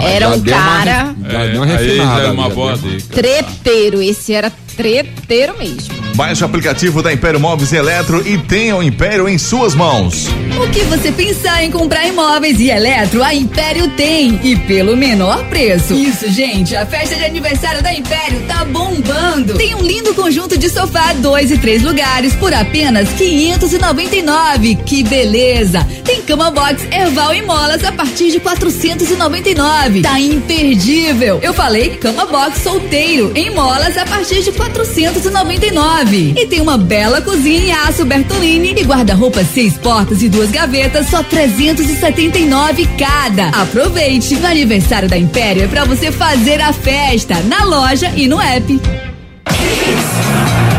[0.02, 2.48] Era Já um cara re- já É, deu uma aí refinada já é ali, uma
[2.48, 3.14] boa dica.
[3.14, 4.02] treteiro.
[4.02, 5.94] Esse era treteiro mesmo.
[6.14, 10.28] Baixe o aplicativo da Império Móveis e Eletro e tenha o Império em suas mãos.
[10.62, 14.38] O que você pensar em comprar imóveis e eletro, a Império tem.
[14.44, 15.94] E pelo menor preço.
[15.94, 19.54] Isso, gente, a festa de aniversário da Império tá bombando.
[19.54, 24.76] Tem um lindo conjunto de sofá, dois e três lugares, por apenas 599.
[24.76, 25.86] Que beleza!
[26.04, 30.02] Tem cama box Erval em molas a partir de 499.
[30.02, 31.40] Tá imperdível.
[31.42, 36.34] Eu falei cama box solteiro em molas a partir de 499.
[36.36, 41.08] E tem uma bela cozinha em aço Bertolini e guarda-roupa seis portas e duas gavetas,
[41.08, 43.48] só 379 cada.
[43.48, 44.36] Aproveite!
[44.36, 48.80] No aniversário da Império é pra você fazer a festa na loja e no app.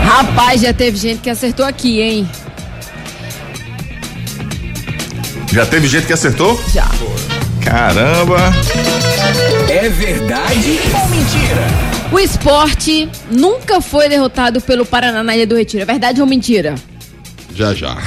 [0.06, 2.30] Rapaz, já teve gente que acertou aqui, hein?
[5.52, 6.60] Já teve gente que acertou?
[6.74, 6.90] Já.
[7.64, 8.38] Caramba!
[9.70, 11.93] É verdade ou mentira?
[12.12, 15.84] O esporte nunca foi derrotado pelo Paraná na Ilha do Retiro.
[15.84, 16.76] É verdade ou mentira?
[17.56, 17.98] Já, já.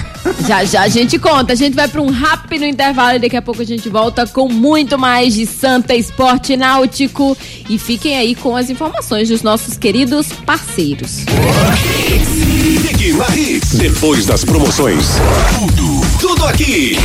[0.46, 1.52] Já já a gente conta.
[1.52, 4.48] A gente vai para um rápido intervalo e daqui a pouco a gente volta com
[4.48, 7.36] muito mais de Santa Esporte Náutico.
[7.68, 11.24] E fiquem aí com as informações dos nossos queridos parceiros.
[13.74, 15.06] Depois das promoções.
[15.58, 16.96] Tudo, tudo aqui.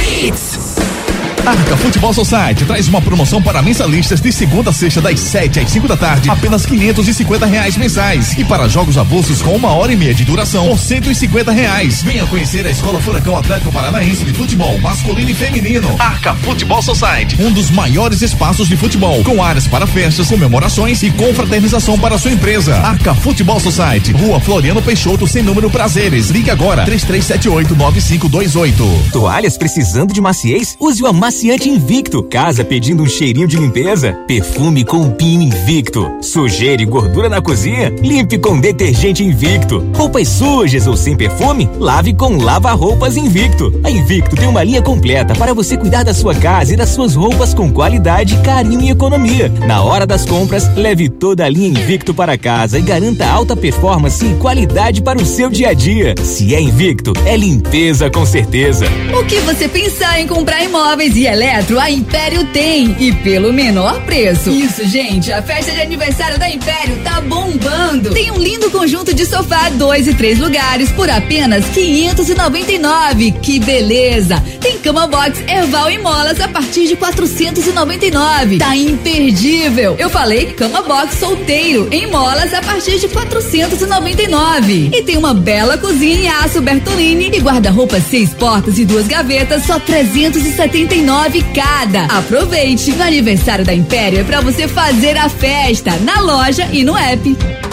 [1.46, 5.70] Arca Futebol Society traz uma promoção para mensalistas de segunda a sexta das 7 às
[5.72, 8.38] 5 da tarde, apenas 550 reais mensais.
[8.38, 12.04] E para jogos avulsos com uma hora e meia de duração, por 150 reais.
[12.04, 15.96] Venha conhecer a Escola Furacão Atlético Paranaense de Futebol Masculino e Feminino.
[16.00, 21.10] Arca Futebol Society, um dos maiores espaços de futebol, com áreas para festas, comemorações e
[21.12, 22.76] confraternização para sua empresa.
[22.76, 26.30] Arca Futebol Society, Rua Floriano Peixoto, sem número prazeres.
[26.30, 29.10] Ligue agora, 3378 9528.
[29.12, 30.76] Toalhas precisando de maciez?
[30.80, 32.22] Use o amaciante Invicto.
[32.24, 34.12] Casa pedindo um cheirinho de limpeza?
[34.28, 36.12] Perfume com pinho Invicto.
[36.20, 37.90] Sujeira e gordura na cozinha?
[38.02, 39.82] Limpe com detergente Invicto.
[39.96, 41.70] Roupas sujas ou sem perfume?
[41.80, 43.80] Lave com lava-roupas Invicto.
[43.82, 47.16] A Invicto tem uma linha completa para você cuidar da sua casa e das suas
[47.16, 49.48] roupas com qualidade, carinho e economia.
[49.66, 54.26] Na hora das compras, leve toda a linha Invicto para casa e garanta alta performance
[54.26, 56.14] e qualidade para o seu dia a dia.
[56.22, 58.86] Se é Invicto, é limpeza com certeza.
[59.18, 62.96] O que você pensar em comprar imóveis e e eletro, a Império tem.
[63.00, 64.50] E pelo menor preço.
[64.50, 68.10] Isso, gente, a festa de aniversário da Império tá bombando.
[68.10, 73.34] Tem um lindo conjunto de sofá, dois e três lugares, por apenas 599.
[73.34, 74.44] Que beleza!
[74.60, 78.58] Tem cama box Erval e molas a partir de 499.
[78.58, 79.96] Tá imperdível.
[80.00, 84.90] Eu falei cama box solteiro em molas a partir de 499.
[84.92, 89.66] E tem uma bela cozinha em aço Bertolini e guarda-roupa seis portas e duas gavetas,
[89.66, 91.11] só 379
[91.54, 92.06] cada.
[92.06, 92.94] Aproveite!
[92.94, 97.71] No aniversário da Império é pra você fazer a festa na loja e no app.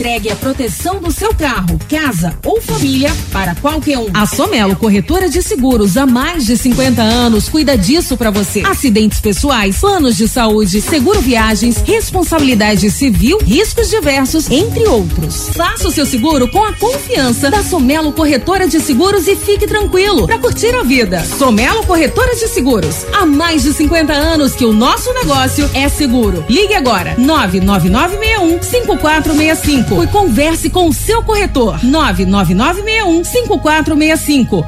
[0.00, 4.06] Entregue a proteção do seu carro, casa ou família para qualquer um.
[4.14, 8.62] A Somelo Corretora de Seguros há mais de 50 anos cuida disso para você.
[8.64, 15.50] Acidentes pessoais, planos de saúde, seguro viagens, responsabilidade civil, riscos diversos, entre outros.
[15.50, 20.26] Faça o seu seguro com a confiança da Somelo Corretora de Seguros e fique tranquilo
[20.26, 21.22] para curtir a vida.
[21.22, 23.04] Somelo Corretora de Seguros.
[23.12, 26.42] Há mais de 50 anos que o nosso negócio é seguro.
[26.48, 34.64] Ligue agora 99961 5465 e converse com o seu corretor 99961 5465.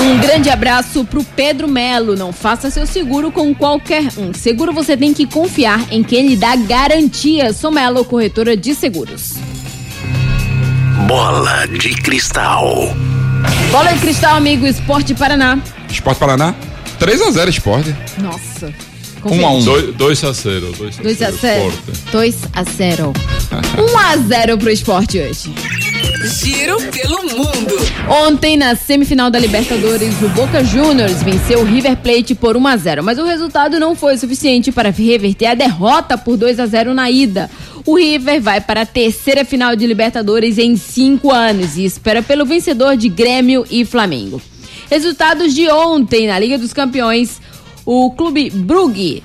[0.00, 2.16] Um grande abraço pro Pedro Melo.
[2.16, 4.32] Não faça seu seguro com qualquer um.
[4.32, 7.52] Seguro você tem que confiar em quem lhe dá garantia.
[7.52, 9.34] Sou Melo, corretora de seguros.
[11.06, 12.96] Bola de cristal.
[13.70, 15.58] Bola de cristal, amigo Esporte Paraná.
[15.90, 16.54] Esporte Paraná?
[16.98, 17.94] 3x0 Esporte.
[18.18, 18.91] Nossa.
[19.24, 21.72] 1 a 1 2 a 0 2 a 0
[22.10, 23.12] 2 a 0
[23.78, 25.52] 1 a 0 pro esporte hoje.
[26.40, 27.74] Giro pelo mundo.
[28.08, 32.76] Ontem, na semifinal da Libertadores, o Boca Juniors venceu o River Plate por 1 a
[32.76, 36.94] 0 mas o resultado não foi suficiente para reverter a derrota por 2 a 0
[36.94, 37.50] na ida.
[37.84, 42.46] O River vai para a terceira final de Libertadores em cinco anos e espera pelo
[42.46, 44.40] vencedor de Grêmio e Flamengo.
[44.88, 47.41] Resultados de ontem na Liga dos Campeões.
[47.84, 49.22] O clube Brugge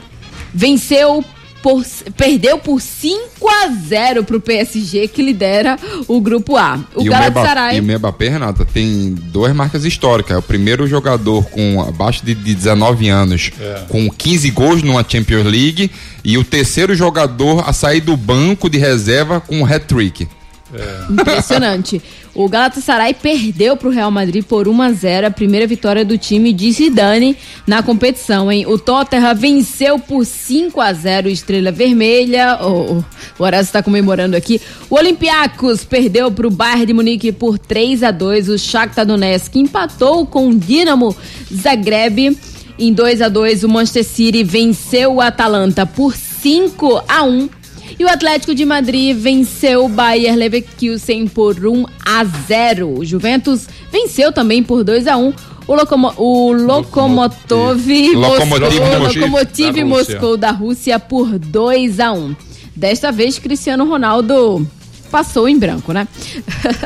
[0.53, 1.23] venceu
[1.61, 1.83] por,
[2.15, 6.79] perdeu por 5 a 0 pro PSG que lidera o grupo A.
[6.95, 10.35] O e Galatasaray o Mbappé, Renata, tem duas marcas históricas.
[10.35, 13.83] É o primeiro jogador com abaixo de 19 anos é.
[13.89, 15.91] com 15 gols numa Champions League
[16.23, 20.27] e o terceiro jogador a sair do banco de reserva com um hat-trick.
[20.73, 21.11] É.
[21.11, 22.01] Impressionante.
[22.35, 26.17] O Galatasaray perdeu para o Real Madrid por 1 a 0 a primeira vitória do
[26.17, 28.65] time de Zidane na competição, hein?
[28.67, 32.59] O Tottenham venceu por 5 a 0 Estrela Vermelha.
[32.61, 33.01] Oh,
[33.39, 34.61] o Horácio está comemorando aqui.
[34.89, 39.55] O Olympiacos perdeu para o Bayern de Munique por 3 a 2 O Shakhtar Donetsk
[39.55, 41.15] empatou com o Dinamo
[41.51, 42.37] Zagreb.
[42.77, 47.49] Em 2 a 2 o Manchester City venceu o Atalanta por 5 a 1
[47.97, 52.99] e o Atlético de Madrid venceu o Bayer Leverkusen por 1 a 0.
[52.99, 55.33] O Juventus venceu também por 2 a 1
[55.67, 57.81] o, Locomo o Lokomotov
[58.15, 62.35] Lokomotiv Moscou da Rússia por 2 a 1.
[62.75, 64.65] Desta vez Cristiano Ronaldo
[65.11, 66.07] passou em branco, né?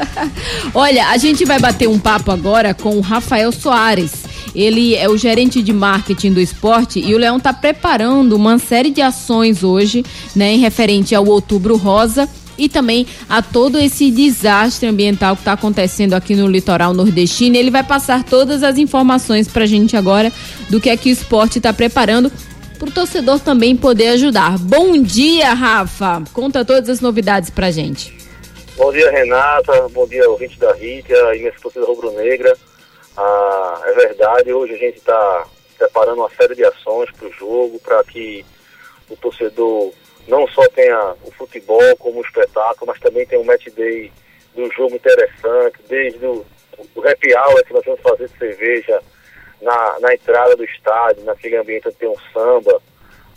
[0.73, 4.30] Olha, a gente vai bater um papo agora com o Rafael Soares.
[4.55, 8.89] Ele é o gerente de marketing do esporte e o Leão está preparando uma série
[8.89, 10.03] de ações hoje,
[10.35, 15.53] né, em referente ao Outubro Rosa e também a todo esse desastre ambiental que está
[15.53, 17.55] acontecendo aqui no litoral nordestino.
[17.55, 20.31] Ele vai passar todas as informações para a gente agora
[20.69, 22.31] do que é que o esporte está preparando
[22.77, 24.57] para o torcedor também poder ajudar.
[24.57, 26.23] Bom dia, Rafa.
[26.33, 28.17] Conta todas as novidades para gente.
[28.75, 29.87] Bom dia, Renata.
[29.89, 32.57] Bom dia, ouvinte da Rita e minha torcida rubro-negra.
[33.17, 35.45] Ah, é verdade, hoje a gente está
[35.77, 38.45] preparando uma série de ações para o jogo, para que
[39.09, 39.91] o torcedor
[40.27, 44.11] não só tenha o futebol como espetáculo, mas também tenha um match day
[44.55, 46.45] do jogo interessante, desde o,
[46.95, 49.01] o happy hour que nós vamos fazer de cerveja
[49.61, 52.81] na, na entrada do estádio, naquele ambiente onde tem um samba,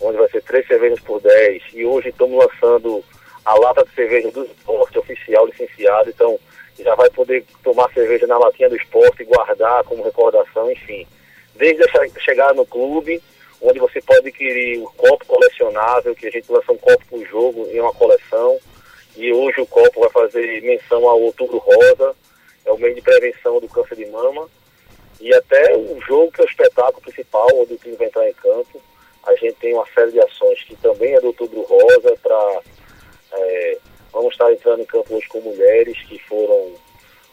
[0.01, 1.63] onde vai ser três cervejas por dez.
[1.73, 3.05] E hoje estamos lançando
[3.45, 6.39] a lata de cerveja do esporte oficial licenciado, então
[6.83, 11.07] já vai poder tomar cerveja na latinha do esporte e guardar como recordação, enfim.
[11.55, 11.85] Desde
[12.21, 13.23] chegar no clube,
[13.61, 17.69] onde você pode adquirir o copo colecionável, que a gente lança um copo por jogo
[17.71, 18.59] em uma coleção,
[19.17, 22.15] e hoje o copo vai fazer menção ao Outubro Rosa,
[22.65, 24.49] é o meio de prevenção do câncer de mama,
[25.21, 28.35] e até o jogo que é o espetáculo principal, onde o time vai entrar em
[28.35, 28.83] campo,
[29.27, 32.61] a gente tem uma série de ações que também é do Outubro Rosa para
[33.33, 33.79] é,
[34.15, 36.73] Vamos estar entrando em campo hoje com mulheres que foram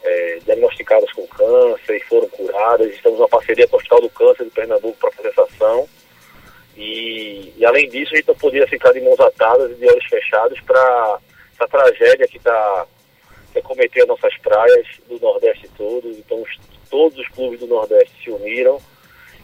[0.02, 2.92] é, diagnosticadas com câncer e foram curadas.
[2.92, 5.88] Estamos numa parceria com o Hospital do Câncer de Pernambuco para fazer essa ação.
[6.76, 10.04] E, e, além disso, a gente não podia ficar de mãos atadas e de olhos
[10.06, 11.20] fechados para
[11.54, 12.86] essa tragédia que está
[13.52, 16.08] que acometeu as nossas praias do Nordeste todo.
[16.08, 16.58] Então, os,
[16.90, 18.80] todos os clubes do Nordeste se uniram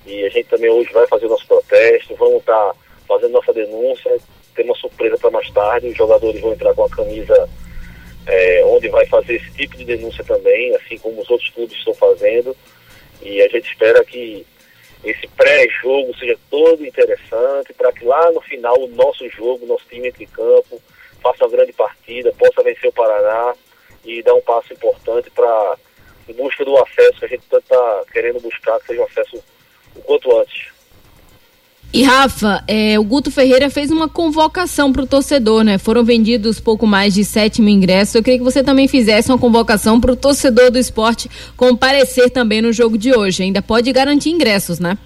[0.06, 2.74] E a gente também hoje vai fazer nosso protesto, vamos estar
[3.06, 4.18] fazendo nossa denúncia.
[4.58, 7.48] Tem uma surpresa para mais tarde, os jogadores vão entrar com a camisa
[8.26, 11.94] é, onde vai fazer esse tipo de denúncia também, assim como os outros clubes estão
[11.94, 12.56] fazendo.
[13.22, 14.44] E a gente espera que
[15.04, 20.08] esse pré-jogo seja todo interessante para que lá no final o nosso jogo, nosso time
[20.08, 20.82] entre campo,
[21.22, 23.54] faça uma grande partida, possa vencer o Paraná
[24.04, 25.76] e dar um passo importante para
[26.28, 29.40] em busca do acesso que a gente tanto está querendo buscar, que seja um acesso
[29.94, 30.77] o quanto antes.
[31.98, 35.78] E Rafa, é, o Guto Ferreira fez uma convocação para o torcedor, né?
[35.78, 38.14] Foram vendidos pouco mais de 7 mil ingressos.
[38.14, 42.62] Eu queria que você também fizesse uma convocação para o torcedor do esporte comparecer também
[42.62, 43.42] no jogo de hoje.
[43.42, 44.96] Ainda pode garantir ingressos, né?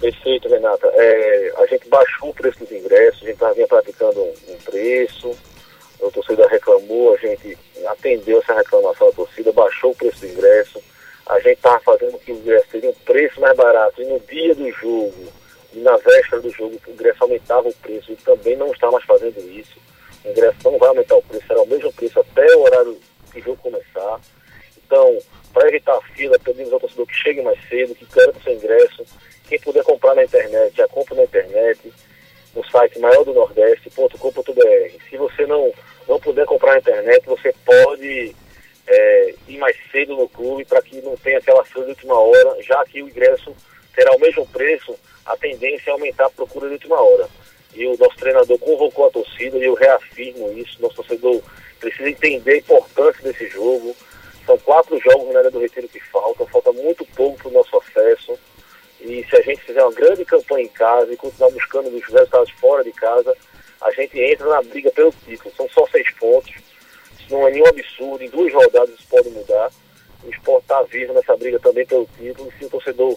[0.00, 0.88] Perfeito, Renata.
[0.92, 5.30] É, a gente baixou o preço dos ingressos, a gente vinha praticando um, um preço,
[6.00, 7.56] o torcedor reclamou, a gente
[7.86, 10.82] atendeu essa reclamação da torcida, baixou o preço do ingresso,
[11.28, 14.52] a gente estava fazendo que o ingresso teria um preço mais barato e no dia
[14.56, 15.37] do jogo
[15.78, 19.38] na véspera do jogo o ingresso aumentava o preço e também não está mais fazendo
[19.50, 19.78] isso.
[20.24, 22.98] O ingresso não vai aumentar o preço, será o mesmo preço até o horário
[23.32, 24.20] que o jogo começar.
[24.76, 25.18] Então,
[25.52, 28.54] para evitar a fila, pedimos ao torcedor que chegue mais cedo, que garanta o seu
[28.54, 29.04] ingresso.
[29.48, 31.92] Quem puder comprar na internet, já compra na internet,
[32.54, 35.02] no site maior do nordeste.com.br.
[35.08, 35.72] Se você não,
[36.08, 38.34] não puder comprar na internet, você pode
[38.86, 42.62] é, ir mais cedo no clube para que não tenha aquela fila de última hora,
[42.62, 43.54] já que o ingresso
[43.94, 44.94] terá o mesmo preço
[45.28, 47.28] a tendência é aumentar a procura de última hora.
[47.74, 50.80] E o nosso treinador convocou a torcida e eu reafirmo isso.
[50.80, 51.42] Nosso torcedor
[51.78, 53.94] precisa entender a importância desse jogo.
[54.46, 57.76] São quatro jogos na área do Retiro que faltam, falta muito pouco para o nosso
[57.76, 58.38] acesso.
[59.00, 62.50] E se a gente fizer uma grande campanha em casa e continuar buscando os resultados
[62.52, 63.36] fora de casa,
[63.82, 65.54] a gente entra na briga pelo título.
[65.54, 66.54] São só seis pontos.
[67.20, 68.24] Isso não é nenhum absurdo.
[68.24, 69.70] Em duas rodadas isso pode mudar.
[70.24, 72.48] O esporte está vivo nessa briga também pelo título.
[72.48, 73.16] E se o torcedor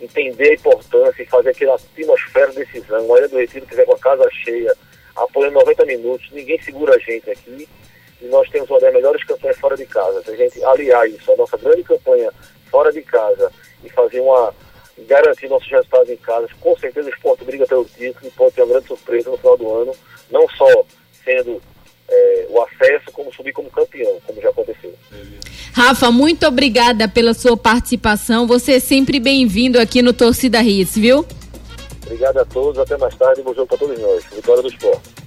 [0.00, 3.08] entender a importância e fazer aquela atmosfera de decisão.
[3.08, 4.74] O Ilha do Retiro estiver com a casa cheia,
[5.16, 7.68] apoiando 90 minutos, ninguém segura a gente aqui.
[8.20, 10.22] E nós temos uma das melhores campanhas fora de casa.
[10.22, 12.30] Se a gente aliar isso, a nossa grande campanha
[12.70, 14.54] fora de casa e fazer uma.
[15.06, 18.62] garantir nossos resultados em casa, com certeza o esporte briga pelo título e pode ter
[18.62, 19.96] uma grande surpresa no final do ano,
[20.30, 20.84] não só
[21.24, 21.60] sendo
[22.08, 24.94] é, o acesso, como subir como campeão, como já aconteceu.
[25.74, 28.46] Rafa, muito obrigada pela sua participação.
[28.46, 31.26] Você é sempre bem-vindo aqui no Torcida Hits, viu?
[32.06, 34.24] Obrigado a todos, até mais tarde, bom jogo para todos nós.
[34.32, 35.23] Vitória do esporte.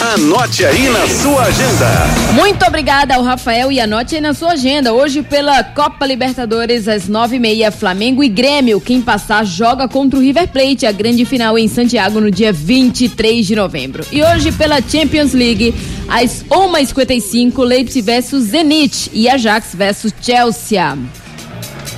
[0.00, 1.86] Anote aí na sua agenda.
[2.32, 4.92] Muito obrigada ao Rafael e anote aí na sua agenda.
[4.92, 8.80] Hoje pela Copa Libertadores às nove e meia, Flamengo e Grêmio.
[8.80, 13.44] Quem passar joga contra o River Plate, a grande final em Santiago no dia 23
[13.44, 14.04] de novembro.
[14.12, 15.74] E hoje pela Champions League
[16.06, 20.96] às uma e cinquenta e cinco, Leipzig versus Zenit e Ajax versus Chelsea.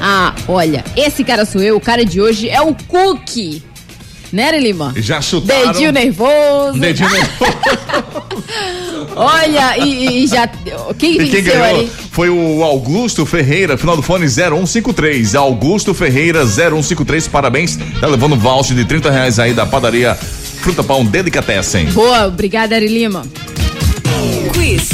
[0.00, 3.62] Ah, olha, esse cara sou eu, o cara de hoje é o Cookie.
[4.32, 4.92] Né, Lima?
[4.96, 5.72] Já chutaram.
[5.72, 6.78] Dedinho nervoso.
[6.78, 7.52] Dedinho nervoso.
[9.16, 10.46] Olha, e, e já.
[10.98, 11.90] Quem, E quem venceu ganhou ali?
[12.12, 15.34] foi o Augusto Ferreira, final do fone 0153.
[15.34, 17.78] Augusto Ferreira 0153, parabéns.
[18.00, 21.86] Tá levando voucher de 30 reais aí da padaria Fruta Pão Delicatessen.
[21.86, 23.24] Boa, obrigada, Ari Lima.
[24.54, 24.88] Quiz.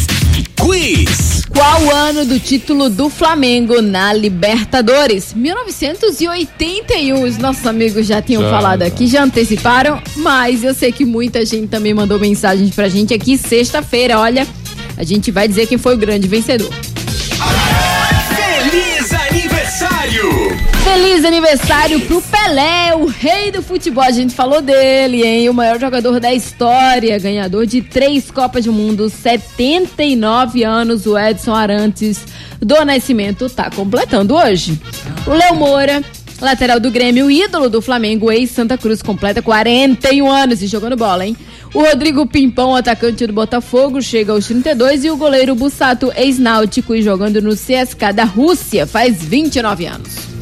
[0.59, 1.36] Quiz.
[1.57, 5.33] Qual o ano do título do Flamengo na Libertadores?
[5.33, 7.23] 1981.
[7.25, 8.87] Os nossos amigos já tinham Já, falado já.
[8.87, 13.39] aqui, já anteciparam, mas eu sei que muita gente também mandou mensagens pra gente aqui
[13.39, 14.21] sexta-feira.
[14.21, 14.47] Olha,
[14.99, 16.69] a gente vai dizer quem foi o grande vencedor.
[20.97, 24.03] Feliz aniversário pro Pelé, o rei do futebol.
[24.03, 25.47] A gente falou dele, hein?
[25.51, 31.05] O maior jogador da história, ganhador de três Copas do Mundo, 79 anos.
[31.05, 32.25] O Edson Arantes
[32.61, 34.81] do Nascimento tá completando hoje.
[35.27, 36.03] O Léo Moura.
[36.41, 41.35] Lateral do Grêmio, ídolo do Flamengo, ex-Santa Cruz, completa 41 anos e jogando bola, hein?
[41.73, 47.03] O Rodrigo Pimpão, atacante do Botafogo, chega aos 32 e o goleiro Bussato, ex-náutico e
[47.03, 50.36] jogando no CSK da Rússia, faz 29 anos.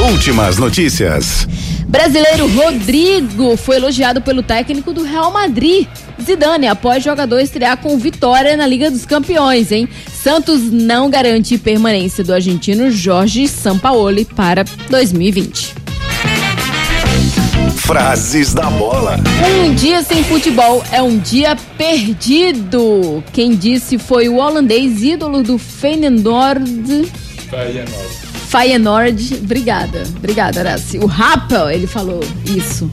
[0.00, 1.46] Últimas notícias.
[1.86, 5.86] Brasileiro Rodrigo foi elogiado pelo técnico do Real Madrid,
[6.22, 9.86] Zidane, após jogador estrear com vitória na Liga dos Campeões, hein?
[10.10, 15.74] Santos não garante permanência do argentino Jorge Sampaoli para 2020.
[17.76, 19.18] Frases da bola.
[19.66, 23.22] Um dia sem futebol é um dia perdido.
[23.34, 27.10] Quem disse foi o holandês ídolo do Feyenoord.
[27.50, 28.29] Feyenoord,
[29.42, 31.02] obrigada, obrigada, Horácio.
[31.02, 32.90] O Rappel, ele falou isso.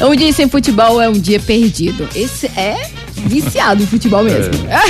[0.00, 2.08] Um dia sem futebol é um dia perdido.
[2.14, 2.90] Esse é
[3.26, 4.52] viciado em futebol mesmo.
[4.68, 4.80] É.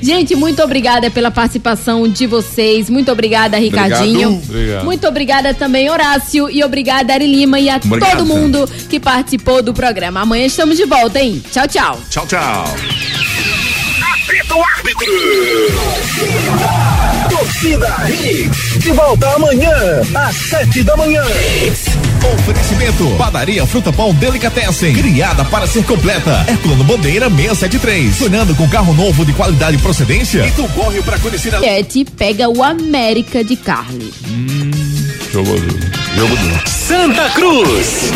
[0.02, 2.90] Gente, muito obrigada pela participação de vocês.
[2.90, 4.30] Muito obrigada, Ricardinho.
[4.30, 4.50] Obrigado.
[4.50, 4.84] Obrigado.
[4.84, 6.50] Muito obrigada também, Horácio.
[6.50, 8.10] E obrigada, Ari Lima e a Obrigado.
[8.10, 10.20] todo mundo que participou do programa.
[10.20, 11.42] Amanhã estamos de volta, hein?
[11.50, 12.00] Tchau, tchau.
[12.10, 12.64] Tchau, tchau.
[14.76, 15.14] Árbitro.
[17.28, 18.78] Torcida Hits.
[18.78, 19.70] De volta amanhã,
[20.14, 21.22] às sete da manhã.
[22.34, 23.14] Oferecimento.
[23.18, 24.94] Padaria Fruta Pão Delicatessen.
[24.94, 26.44] Criada para ser completa.
[26.48, 28.16] Herculano Bandeira 673.
[28.16, 30.46] Sonhando com carro novo de qualidade e procedência?
[30.46, 31.60] E tu corre pra conhecer a.
[32.16, 34.12] Pega o América de Carly.
[35.32, 35.80] Jogo duro.
[36.16, 36.62] Jogo duro.
[36.66, 38.10] Santa Cruz.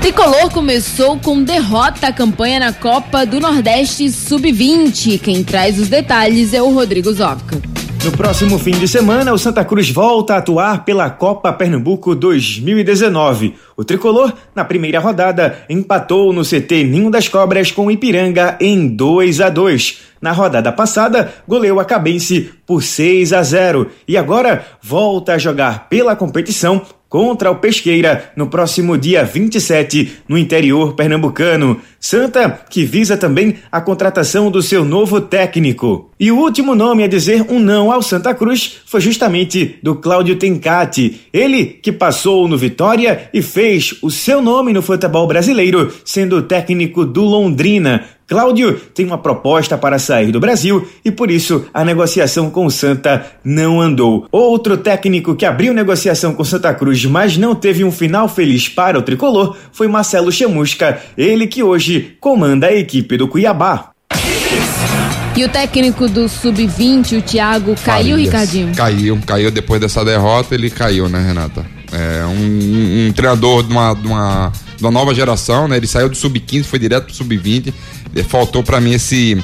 [0.00, 5.18] Tricolor começou com derrota a campanha na Copa do Nordeste Sub-20.
[5.18, 7.75] Quem traz os detalhes é o Rodrigo Zoca.
[8.06, 13.56] No próximo fim de semana, o Santa Cruz volta a atuar pela Copa Pernambuco 2019.
[13.76, 18.86] O tricolor, na primeira rodada, empatou no CT Ninho das Cobras com o Ipiranga em
[18.86, 20.02] 2 a 2.
[20.20, 25.88] Na rodada passada, goleou a Cabense por 6 a 0 e agora volta a jogar
[25.88, 31.80] pela competição contra o Pesqueira no próximo dia 27 no interior pernambucano.
[32.00, 36.10] Santa que visa também a contratação do seu novo técnico.
[36.18, 40.36] E o último nome a dizer um não ao Santa Cruz foi justamente do Cláudio
[40.36, 41.22] Tencati.
[41.32, 47.04] Ele que passou no Vitória e fez o seu nome no futebol brasileiro, sendo técnico
[47.04, 48.04] do Londrina.
[48.28, 52.70] Cláudio tem uma proposta para sair do Brasil e por isso a negociação com o
[52.70, 54.26] Santa não andou.
[54.32, 58.98] Outro técnico que abriu negociação com Santa Cruz, mas não teve um final feliz para
[58.98, 63.90] o tricolor, foi Marcelo Chamusca, ele que hoje comanda a equipe do Cuiabá.
[65.36, 68.20] E o técnico do Sub-20, o Thiago, caiu, Farias.
[68.20, 68.74] Ricardinho?
[68.74, 71.64] Caiu, caiu depois dessa derrota, ele caiu, né, Renata?
[71.92, 75.76] É um, um- um treinador de uma, de, uma, de uma nova geração, né?
[75.76, 77.72] Ele saiu do sub-15, foi direto pro sub-20.
[78.16, 79.36] É, Faltou pra mim esse,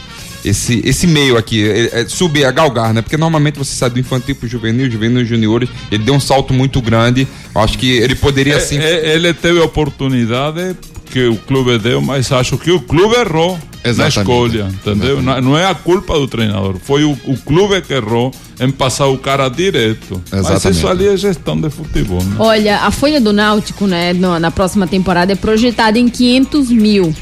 [0.44, 3.02] esse, esse meio aqui, é, é, subir, é galgar, né?
[3.02, 6.80] Porque normalmente você sai do infantil pro juvenil, juvenil juniores, ele deu um salto muito
[6.80, 7.26] grande.
[7.54, 8.78] Eu acho que ele poderia É, sim.
[8.78, 10.76] é, ele teve a oportunidade
[11.10, 14.18] que o clube deu, mas acho que o clube errou na Exatamente.
[14.20, 15.20] escolha, entendeu?
[15.20, 19.08] Não, não é a culpa do treinador, foi o, o clube que errou em passar
[19.08, 20.22] o cara direto.
[20.30, 20.78] Mas Exatamente.
[20.78, 22.36] isso ali é gestão de futebol, né?
[22.38, 27.14] Olha, a folha do Náutico, né, na próxima temporada é projetada em 500 mil.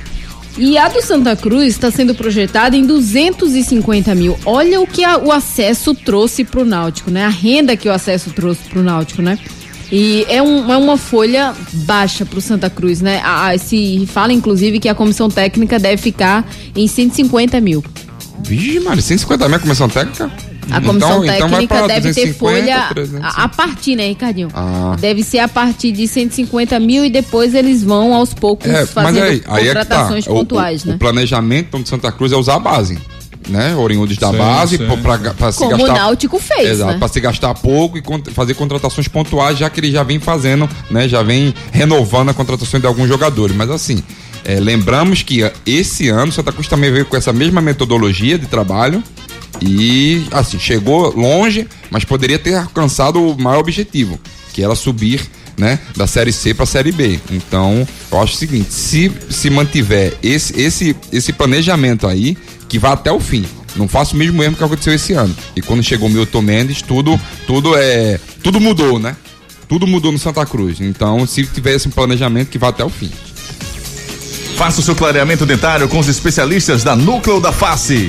[0.59, 4.39] E a do Santa Cruz está sendo projetada em 250 mil.
[4.45, 7.25] Olha o que a- o acesso trouxe pro Náutico, né?
[7.25, 9.39] A renda que o acesso trouxe pro Náutico, né?
[9.93, 13.21] E é, um- é uma folha baixa pro Santa Cruz, né?
[13.25, 17.83] A- a- se fala, inclusive, que a comissão técnica deve ficar em 150 mil.
[18.45, 20.31] Vixe, Mário, 150 mil a comissão técnica?
[20.73, 23.35] A comissão técnica vai pra deve ter 250, folha 300.
[23.37, 24.49] a, partir, né, Ricardinho?
[24.55, 24.97] Ah.
[24.99, 28.91] Deve ser a partir de 150 mil e depois eles vão aos poucos É, mas
[28.91, 29.81] fazendo aí, aí é tá.
[29.81, 30.95] contratações O- pontuais, o, né?
[30.95, 32.99] O planejamento do Santa Cruz é usar a base.
[33.49, 33.75] Né?
[33.75, 35.93] Oriundos da Sim, base, pra se Como gastar.
[35.93, 36.99] o Náutico fez, Exato, né?
[36.99, 40.69] pra se gastar pouco e cont- fazer contratações pontuais, já que ele já vem fazendo,
[40.91, 41.09] né?
[41.09, 43.57] Já vem renovando a contratação de alguns jogadores.
[43.57, 44.05] Mas assim,
[44.45, 48.39] é, lembramos que ah, esse ano o Santa Cruz também veio com essa mesma metodologia
[48.39, 49.03] de trabalho.
[49.61, 54.19] E assim, chegou longe, mas poderia ter alcançado o maior objetivo,
[54.53, 57.21] que era subir né, da série C para a série B.
[57.31, 62.37] Então, eu acho o seguinte, se se mantiver esse esse esse planejamento aí,
[62.69, 63.45] que vá até o fim.
[63.77, 65.35] Não faça o mesmo erro que aconteceu esse ano.
[65.55, 69.15] E quando chegou o Milton Mendes, tudo tudo é tudo mudou, né?
[69.69, 70.81] Tudo mudou no Santa Cruz.
[70.81, 73.11] Então, se tiver esse planejamento que vá até o fim.
[74.57, 78.09] Faça o seu clareamento dentário com os especialistas da Núcleo da Face.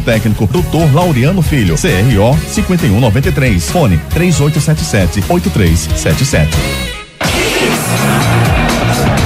[0.00, 0.94] técnico, Dr.
[0.94, 6.48] Laureano Filho, CRO 5193, fone 3877-8377.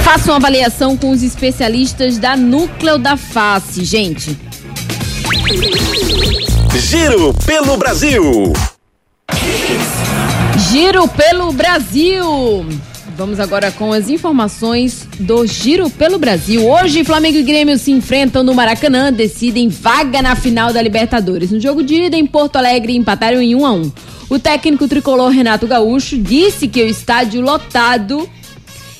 [0.03, 4.35] Faça uma avaliação com os especialistas da Núcleo da Face, gente.
[6.75, 8.51] Giro pelo Brasil.
[10.71, 12.65] Giro pelo Brasil.
[13.17, 16.63] Vamos agora com as informações do Giro pelo Brasil.
[16.69, 21.49] Hoje, Flamengo e Grêmio se enfrentam no Maracanã, decidem vaga na final da Libertadores.
[21.49, 23.91] No jogo de ida em Porto Alegre, empataram em 1 a 1.
[24.29, 28.29] O técnico tricolor Renato Gaúcho disse que o estádio lotado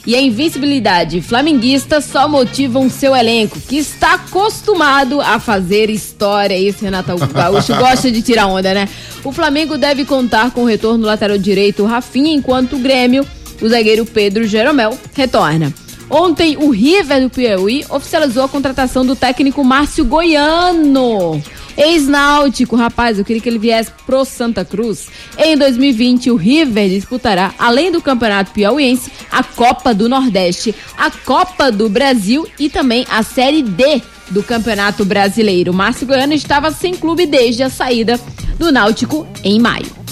[0.04, 6.58] e a invencibilidade flamenguista só motivam seu elenco, que está acostumado a fazer história.
[6.58, 8.90] Isso, Renato Gaúcho gosta de tirar onda, né?
[9.24, 13.28] O Flamengo deve contar com o retorno lateral direito Rafinha, enquanto o Grêmio,
[13.62, 15.74] o zagueiro Pedro Jeromel, retorna.
[16.10, 21.42] Ontem, o River do Piauí oficializou a contratação do técnico Márcio Goiano.
[21.78, 25.10] Ex-náutico, rapaz, eu queria que ele viesse pro Santa Cruz.
[25.38, 31.72] Em 2020, o River disputará, além do Campeonato Piauiense, a Copa do Nordeste, a Copa
[31.72, 34.02] do Brasil e também a Série D
[34.32, 35.74] do Campeonato Brasileiro.
[35.74, 38.20] Márcio Goiano estava sem clube desde a saída
[38.58, 40.07] do Náutico em maio.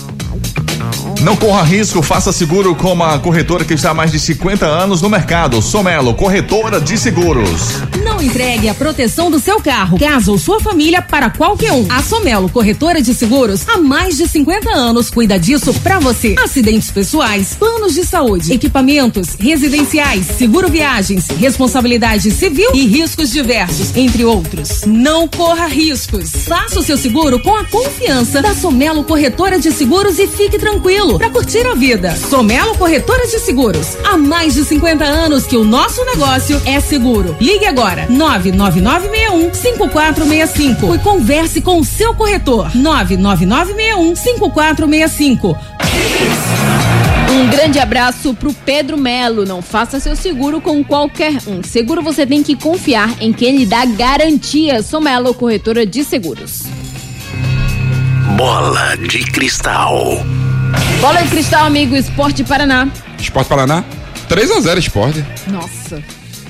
[1.22, 5.02] Não corra risco, faça seguro com uma corretora que está há mais de 50 anos
[5.02, 5.62] no mercado.
[5.62, 7.82] Somelo, corretora de seguros.
[8.04, 11.86] Não entregue a proteção do seu carro, casa ou sua família para qualquer um.
[11.90, 16.36] A Somelo, corretora de seguros, há mais de 50 anos cuida disso para você.
[16.44, 24.26] Acidentes pessoais, planos de saúde, equipamentos, residenciais, seguro viagens, responsabilidade civil e riscos diversos, entre
[24.26, 24.84] outros.
[24.86, 26.32] Não corra riscos.
[26.46, 31.05] Faça o seu seguro com a confiança da Somelo, corretora de seguros e fique tranquilo
[31.14, 32.16] para curtir a vida.
[32.16, 33.96] Somelo Corretora de Seguros.
[34.04, 37.36] Há mais de 50 anos que o nosso negócio é seguro.
[37.40, 45.58] Ligue agora 99961 5465 e converse com o seu corretor 99961 5465.
[47.32, 49.46] Um grande abraço pro Pedro Melo.
[49.46, 51.62] Não faça seu seguro com qualquer um.
[51.64, 54.82] Seguro você tem que confiar em quem lhe dá garantia.
[54.82, 56.64] Sou Melo, corretora de seguros.
[58.38, 60.26] Bola de cristal.
[61.02, 61.96] Bola de cristal, amigo.
[61.96, 62.88] Esporte Paraná.
[63.20, 63.84] Esporte Paraná?
[64.30, 65.26] 3x0 Esporte.
[65.48, 66.02] Nossa.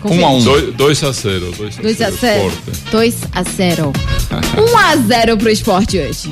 [0.03, 0.75] 1x1.
[0.75, 1.53] 2x0.
[1.81, 2.51] 2x0.
[2.91, 3.93] 2x0.
[4.55, 6.31] 1x0 pro esporte hoje.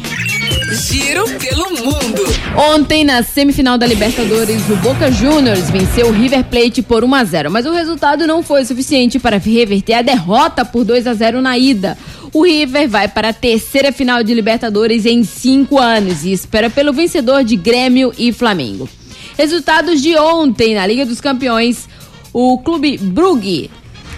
[0.73, 2.23] Giro pelo mundo.
[2.55, 7.23] Ontem, na semifinal da Libertadores, o Boca Juniors venceu o River Plate por 1 a
[7.23, 11.41] 0, mas o resultado não foi suficiente para reverter a derrota por 2 a 0
[11.41, 11.97] na ida.
[12.33, 16.91] O River vai para a terceira final de Libertadores em cinco anos e espera pelo
[16.91, 18.89] vencedor de Grêmio e Flamengo.
[19.37, 21.87] Resultados de ontem na Liga dos Campeões:
[22.33, 23.69] o clube Brugge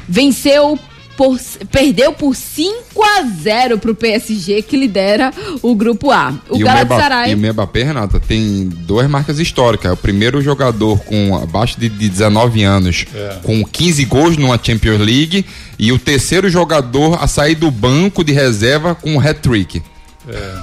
[0.08, 0.80] venceu
[1.18, 1.40] por,
[1.72, 6.34] perdeu por 5 a 0 pro PSG, que lidera o grupo A.
[6.50, 7.34] O e Galatasaray.
[7.34, 9.92] O Mbappé, e o Mbappé, Renata, tem duas marcas históricas.
[9.92, 13.40] É o primeiro jogador com abaixo de, de 19 anos É.
[13.44, 15.46] com 15 gols numa Champions League
[15.78, 19.82] e o terceiro jogador a sair do banco de reserva com um hat-trick.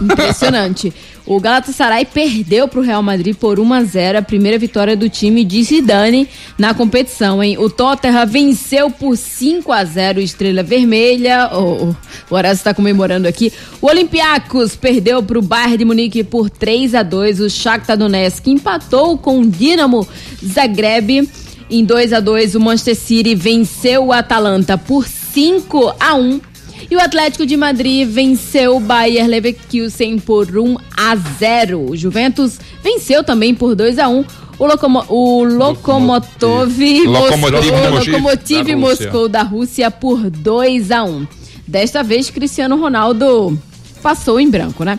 [0.01, 0.93] Impressionante.
[1.25, 5.09] O Galatasaray perdeu para o Real Madrid por 1 a 0 a primeira vitória do
[5.09, 7.57] time de Zidane na competição, hein?
[7.59, 11.49] O Tottenham venceu por 5 a 0 o Estrela Vermelha.
[11.53, 11.95] Oh,
[12.29, 13.53] o Horácio está comemorando aqui.
[13.81, 18.47] O Olympiacos perdeu para o Bayern de Munique por 3 a 2 O Shakhtar Donetsk
[18.49, 20.07] empatou com o Dinamo
[20.45, 21.29] Zagreb
[21.71, 26.52] em 2 a 2 O Manchester City venceu o Atalanta por 5 a 1
[26.91, 31.91] e o Atlético de Madrid venceu o Bayer Leverkusen por 1 a 0.
[31.91, 34.25] O Juventus venceu também por 2 a 1
[34.59, 38.13] o, Locomo o Lokomotov Lokomotiv Moscou, Moscou.
[38.13, 38.77] Lokomotiv Da Rússia.
[38.77, 41.27] Moscou da Rússia por 2 a 1.
[41.67, 43.59] Desta vez Cristiano Ronaldo
[44.03, 44.99] passou em branco, né?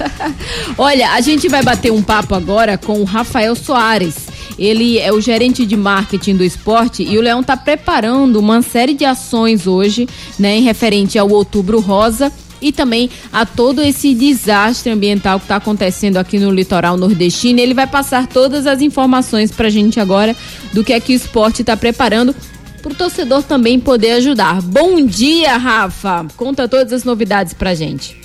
[0.76, 4.28] Olha, a gente vai bater um papo agora com o Rafael Soares.
[4.58, 8.94] Ele é o gerente de marketing do esporte e o Leão está preparando uma série
[8.94, 14.90] de ações hoje, né, em referente ao Outubro Rosa e também a todo esse desastre
[14.90, 17.60] ambiental que está acontecendo aqui no litoral nordestino.
[17.60, 20.34] Ele vai passar todas as informações para a gente agora
[20.72, 22.34] do que é que o esporte está preparando
[22.82, 24.60] para o torcedor também poder ajudar.
[24.62, 26.26] Bom dia, Rafa.
[26.36, 28.20] Conta todas as novidades para gente.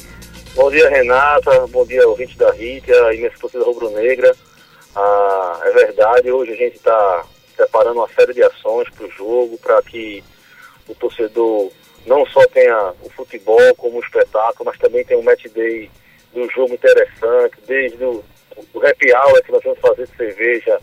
[0.56, 1.68] Bom dia, Renata.
[1.72, 4.36] Bom dia, ouvinte da Rita e minha torcida rubro-negra.
[4.96, 7.26] Ah, é verdade, hoje a gente está
[7.56, 10.24] preparando uma série de ações para o jogo, para que
[10.88, 11.72] o torcedor
[12.06, 15.90] não só tenha o futebol como um espetáculo, mas também tenha um match day
[16.34, 18.24] do jogo interessante, desde o,
[18.74, 20.80] o happy hour que nós vamos fazer de cerveja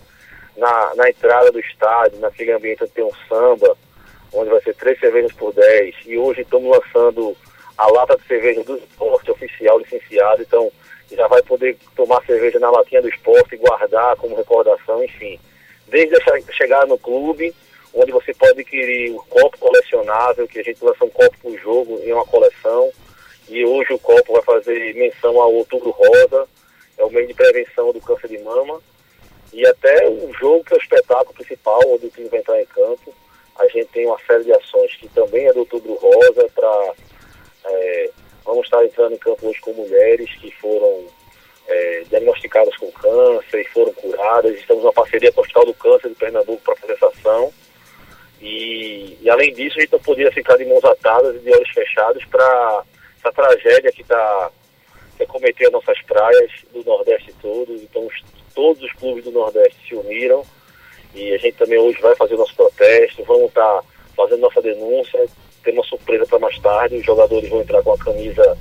[0.57, 3.77] na, na entrada do estádio, naquele ambiente onde tem um samba,
[4.33, 5.95] onde vai ser três cervejas por 10.
[6.07, 7.37] E hoje estamos lançando
[7.77, 10.71] a lata de cerveja do esporte oficial licenciado, então
[11.17, 15.39] já vai poder tomar cerveja na latinha do esporte e guardar como recordação, enfim.
[15.89, 17.55] Desde a che- chegada no clube,
[17.93, 22.01] onde você pode adquirir o copo colecionável, que a gente lança um copo por jogo
[22.05, 22.91] em uma coleção,
[23.49, 26.47] e hoje o copo vai fazer menção ao Outubro Rosa,
[26.97, 28.81] é o mês de prevenção do câncer de mama,
[29.53, 32.67] e até o jogo que é o espetáculo principal, onde o time vai entrar em
[32.67, 33.13] campo,
[33.59, 36.39] a gente tem uma série de ações que também é do Outubro Rosa,
[39.11, 41.07] entrando em campo hoje com mulheres que foram
[41.69, 44.55] é, diagnosticadas com câncer e foram curadas.
[44.57, 47.53] Estamos numa parceria com o Hospital do Câncer de Pernambuco para fazer essa ação.
[49.29, 52.85] além disso, a gente não podia ficar de mãos atadas e de olhos fechados para
[53.19, 54.51] essa tragédia que está
[55.23, 57.75] acometeu as nossas praias do Nordeste todo.
[57.75, 58.23] Então, os,
[58.55, 60.43] todos os clubes do Nordeste se uniram
[61.15, 63.85] e a gente também hoje vai fazer nosso protesto, vamos estar tá
[64.17, 65.27] fazendo nossa denúncia.
[65.63, 68.57] Tem uma surpresa para mais tarde, os jogadores vão entrar com a camisa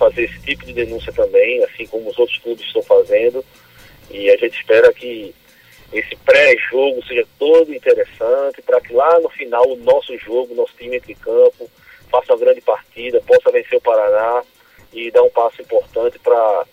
[0.00, 3.44] fazer esse tipo de denúncia também, assim como os outros clubes estão fazendo.
[4.10, 5.34] E a gente espera que
[5.92, 10.96] esse pré-jogo seja todo interessante, para que lá no final o nosso jogo, nosso time
[10.96, 11.70] entre campo,
[12.10, 14.42] faça uma grande partida, possa vencer o Paraná
[14.92, 16.64] e dar um passo importante para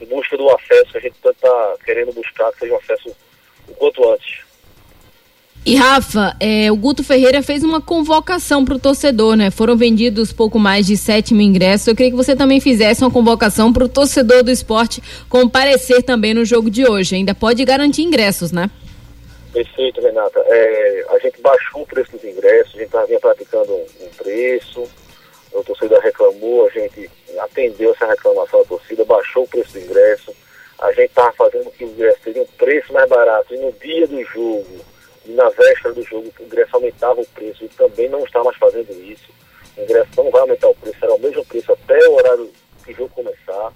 [0.00, 3.16] em busca do acesso que a gente tanto está querendo buscar, que seja um acesso
[3.68, 4.44] o quanto antes.
[5.66, 9.50] E Rafa, é, o Guto Ferreira fez uma convocação para o torcedor, né?
[9.50, 11.86] Foram vendidos pouco mais de 7 mil ingressos.
[11.86, 16.34] Eu queria que você também fizesse uma convocação para o torcedor do esporte comparecer também
[16.34, 17.14] no jogo de hoje.
[17.14, 18.70] Ainda pode garantir ingressos, né?
[19.54, 20.38] Perfeito, Renata.
[20.48, 24.84] É, a gente baixou o preço dos ingressos, a gente estava praticando um, um preço,
[25.50, 30.30] o torcedor reclamou, a gente atendeu essa reclamação da torcida, baixou o preço do ingresso,
[30.78, 34.06] a gente estava fazendo que o ingresso teria um preço mais barato e no dia
[34.06, 34.93] do jogo
[35.26, 38.90] na véspera do jogo o ingresso aumentava o preço e também não está mais fazendo
[39.02, 39.32] isso.
[39.76, 42.50] O ingresso não vai aumentar o preço, será o mesmo preço até o horário
[42.84, 43.72] que o jogo começar.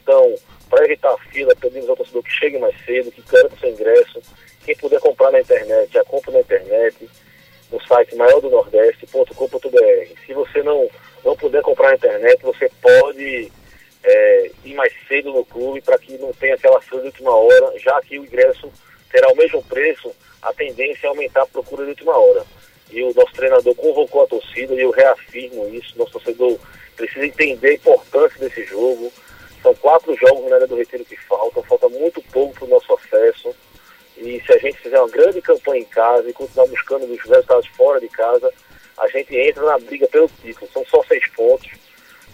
[0.00, 0.34] Então,
[0.70, 3.70] para evitar a fila, pedimos ao torcedor que chegue mais cedo, que garanta o seu
[3.70, 4.22] ingresso.
[4.64, 7.08] Quem puder comprar na internet, já compra na internet,
[7.70, 10.26] no site maiordonordeste.com.br.
[10.26, 10.88] Se você não,
[11.24, 13.52] não puder comprar na internet, você pode
[14.02, 17.78] é, ir mais cedo no clube para que não tenha aquela fila de última hora,
[17.78, 18.72] já que o ingresso
[19.10, 22.44] terá o mesmo preço a tendência é aumentar a procura de última hora.
[22.90, 25.98] E o nosso treinador convocou a torcida e eu reafirmo isso.
[25.98, 26.58] Nosso torcedor
[26.96, 29.12] precisa entender a importância desse jogo.
[29.62, 32.94] São quatro jogos na área do Retiro que faltam, falta muito pouco para o nosso
[32.94, 33.54] acesso.
[34.16, 37.66] E se a gente fizer uma grande campanha em casa e continuar buscando os resultados
[37.68, 38.52] fora de casa,
[38.96, 40.70] a gente entra na briga pelo título.
[40.72, 41.68] São só seis pontos.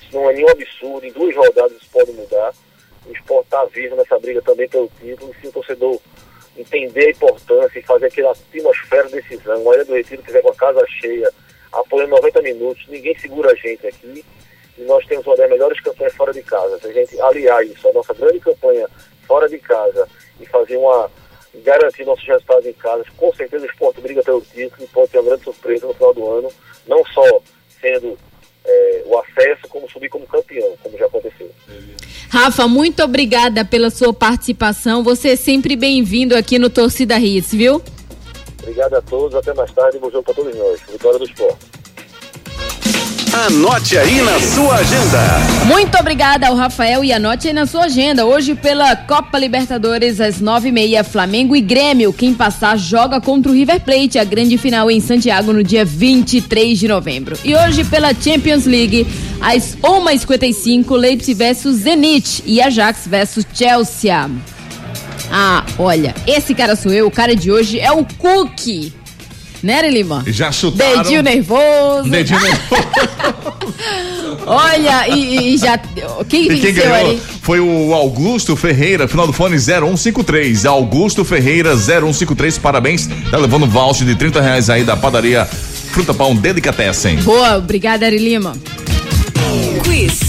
[0.02, 1.04] Isso não é nenhum absurdo.
[1.04, 2.54] Em duas rodadas isso pode mudar.
[3.06, 5.34] O esporte está vivo nessa briga também pelo título.
[5.36, 6.00] E se o torcedor
[6.56, 9.70] entender a importância e fazer aquela atmosfera de decisão.
[9.70, 11.30] A Ilha do Retiro estiver com a casa cheia,
[11.72, 14.24] apoiando 90 minutos, ninguém segura a gente aqui.
[14.76, 16.78] E nós temos uma das melhores campanhas fora de casa.
[16.78, 18.88] Se a gente aliar isso, a nossa grande campanha
[19.26, 20.08] fora de casa
[20.40, 21.10] e fazer uma.
[21.62, 25.18] garantir nossos resultados em casa, com certeza o esporte briga pelo título e pode ter
[25.18, 26.52] uma grande surpresa no final do ano,
[26.86, 27.40] não só
[27.80, 28.18] sendo
[28.64, 31.50] é, o acesso, como subir como campeão, como já aconteceu.
[32.34, 35.04] Rafa, muito obrigada pela sua participação.
[35.04, 37.80] Você é sempre bem-vindo aqui no Torcida Hits, viu?
[38.60, 40.80] Obrigado a todos, até mais tarde, bom jogo para todos nós.
[40.90, 41.64] Vitória do esporte.
[43.34, 45.20] Anote aí na sua agenda.
[45.66, 48.24] Muito obrigada ao Rafael e anote aí na sua agenda.
[48.24, 52.12] Hoje pela Copa Libertadores às nove e meia, Flamengo e Grêmio.
[52.12, 56.78] Quem passar joga contra o River Plate, a grande final em Santiago no dia 23
[56.78, 57.36] de novembro.
[57.42, 59.04] E hoje pela Champions League
[59.40, 64.30] às uma e cinquenta e cinco, Leipzig versus Zenit e Ajax versus Chelsea.
[65.32, 68.92] Ah, olha, esse cara sou eu, o cara de hoje é o Cookie.
[69.64, 70.22] Né, Lima?
[70.26, 71.02] Já chutaram.
[71.02, 72.10] Dedinho nervoso.
[72.10, 72.82] Dedinho nervoso.
[74.46, 75.78] Olha, e, e já.
[76.28, 77.22] Quem, e quem ganhou ali?
[77.40, 80.66] foi o Augusto Ferreira, final do fone 0153.
[80.66, 83.08] Augusto Ferreira 0153, parabéns.
[83.30, 87.16] Tá levando voucher de 30 reais aí da padaria Fruta Pão Delicatessen.
[87.22, 88.54] Boa, obrigada, Ari Lima.
[89.82, 90.20] Quiz.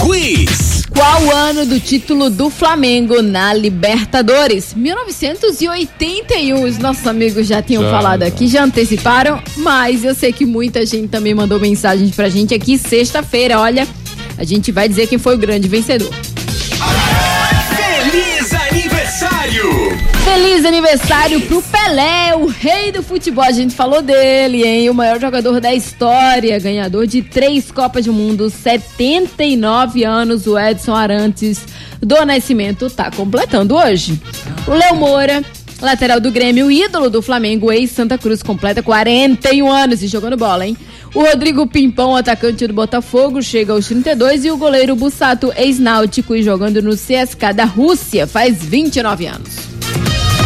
[0.00, 0.69] Quiz.
[1.00, 4.74] Qual o ano do título do Flamengo na Libertadores?
[4.74, 6.62] 1981.
[6.62, 8.26] Os nossos amigos já tinham já, falado já.
[8.26, 12.76] aqui, já anteciparam, mas eu sei que muita gente também mandou mensagens pra gente aqui
[12.76, 13.58] sexta-feira.
[13.58, 13.88] Olha,
[14.36, 16.12] a gente vai dizer quem foi o grande vencedor.
[16.12, 17.29] Feliz
[20.32, 23.42] Feliz aniversário pro Pelé, o rei do futebol.
[23.42, 24.88] A gente falou dele, hein?
[24.88, 30.46] O maior jogador da história, ganhador de três Copas do Mundo, 79 anos.
[30.46, 31.64] O Edson Arantes
[32.00, 34.22] do Nascimento tá completando hoje.
[34.68, 35.42] O Léo Moura,
[35.82, 40.76] lateral do Grêmio, ídolo do Flamengo, ex-Santa Cruz, completa 41 anos e jogando bola, hein?
[41.12, 46.42] O Rodrigo Pimpão, atacante do Botafogo, chega aos 32 e o goleiro Bussato, ex-náutico e
[46.44, 49.79] jogando no CSK da Rússia, faz 29 anos.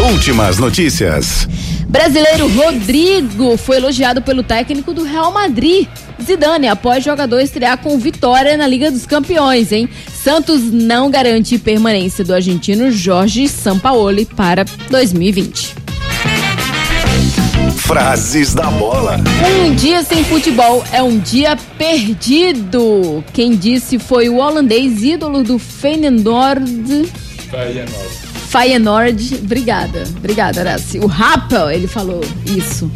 [0.00, 1.48] Últimas notícias.
[1.88, 5.86] Brasileiro Rodrigo foi elogiado pelo técnico do Real Madrid,
[6.22, 9.88] Zidane, após jogador estrear com vitória na Liga dos Campeões, hein?
[10.12, 15.74] Santos não garante permanência do argentino Jorge Sampaoli para 2020.
[17.76, 19.18] Frases da bola.
[19.62, 23.22] Um dia sem futebol é um dia perdido.
[23.32, 27.12] Quem disse foi o holandês ídolo do Feyenoord.
[27.50, 28.33] Feyenoord.
[29.42, 31.02] Obrigada, obrigada, Horácio.
[31.02, 32.90] O Rappel, ele falou isso.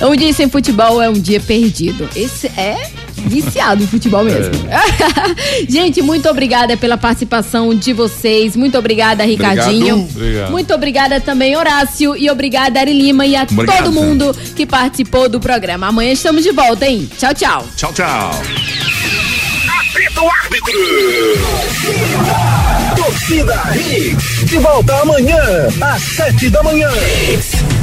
[0.00, 2.08] Um dia sem futebol é um dia perdido.
[2.16, 2.90] Esse é
[3.26, 4.54] viciado em futebol mesmo.
[4.68, 4.80] É.
[5.68, 8.56] Gente, muito obrigada pela participação de vocês.
[8.56, 9.96] Muito obrigada, Ricardinho.
[9.96, 10.16] Obrigado.
[10.16, 10.50] Obrigado.
[10.50, 12.16] Muito obrigada também, Horácio.
[12.16, 13.84] E obrigada, Ari Lima e a Obrigado.
[13.84, 15.88] todo mundo que participou do programa.
[15.88, 17.08] Amanhã estamos de volta, hein?
[17.18, 17.66] Tchau, tchau.
[17.76, 18.30] Tchau, tchau.
[19.68, 20.74] Apita o árbitro.
[22.96, 24.44] Torcida Hits.
[24.46, 25.42] De volta amanhã,
[25.80, 26.90] às sete da manhã.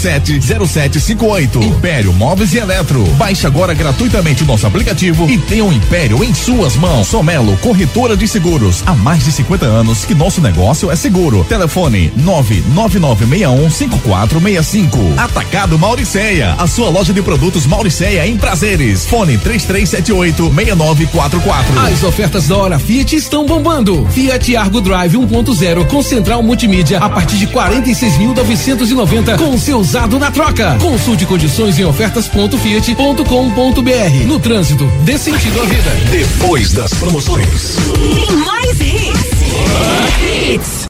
[0.00, 1.62] 3447-0758.
[1.62, 3.04] Império Móveis e Eletro.
[3.16, 7.06] Baixe agora gratuitamente o nosso aplicativo e tenha um Império em suas mãos.
[7.08, 8.82] Somelo, corretora de seguros.
[8.86, 11.44] Há mais de 50 anos que nosso negócio é seguro.
[11.44, 15.18] Telefone 999615465.
[15.18, 16.54] Atacado Mauriceia.
[16.58, 19.06] A sua loja de produtos Mauriceia em prazeres.
[19.06, 21.92] Fone 3378-6944.
[21.92, 24.06] As ofertas da Hora Fiat estão bombando.
[24.10, 30.30] Fiat Argo Drive 1.0 com central multimídia a partir de 46.990 com seu usado na
[30.30, 30.76] troca.
[30.80, 34.24] Consulte condições em ofertas.fiat.com.br.
[34.24, 35.90] No trânsito, dê sentido à vida.
[36.12, 37.74] Depois das promoções.
[38.14, 39.40] Tem mais hits.
[40.22, 40.70] Hits.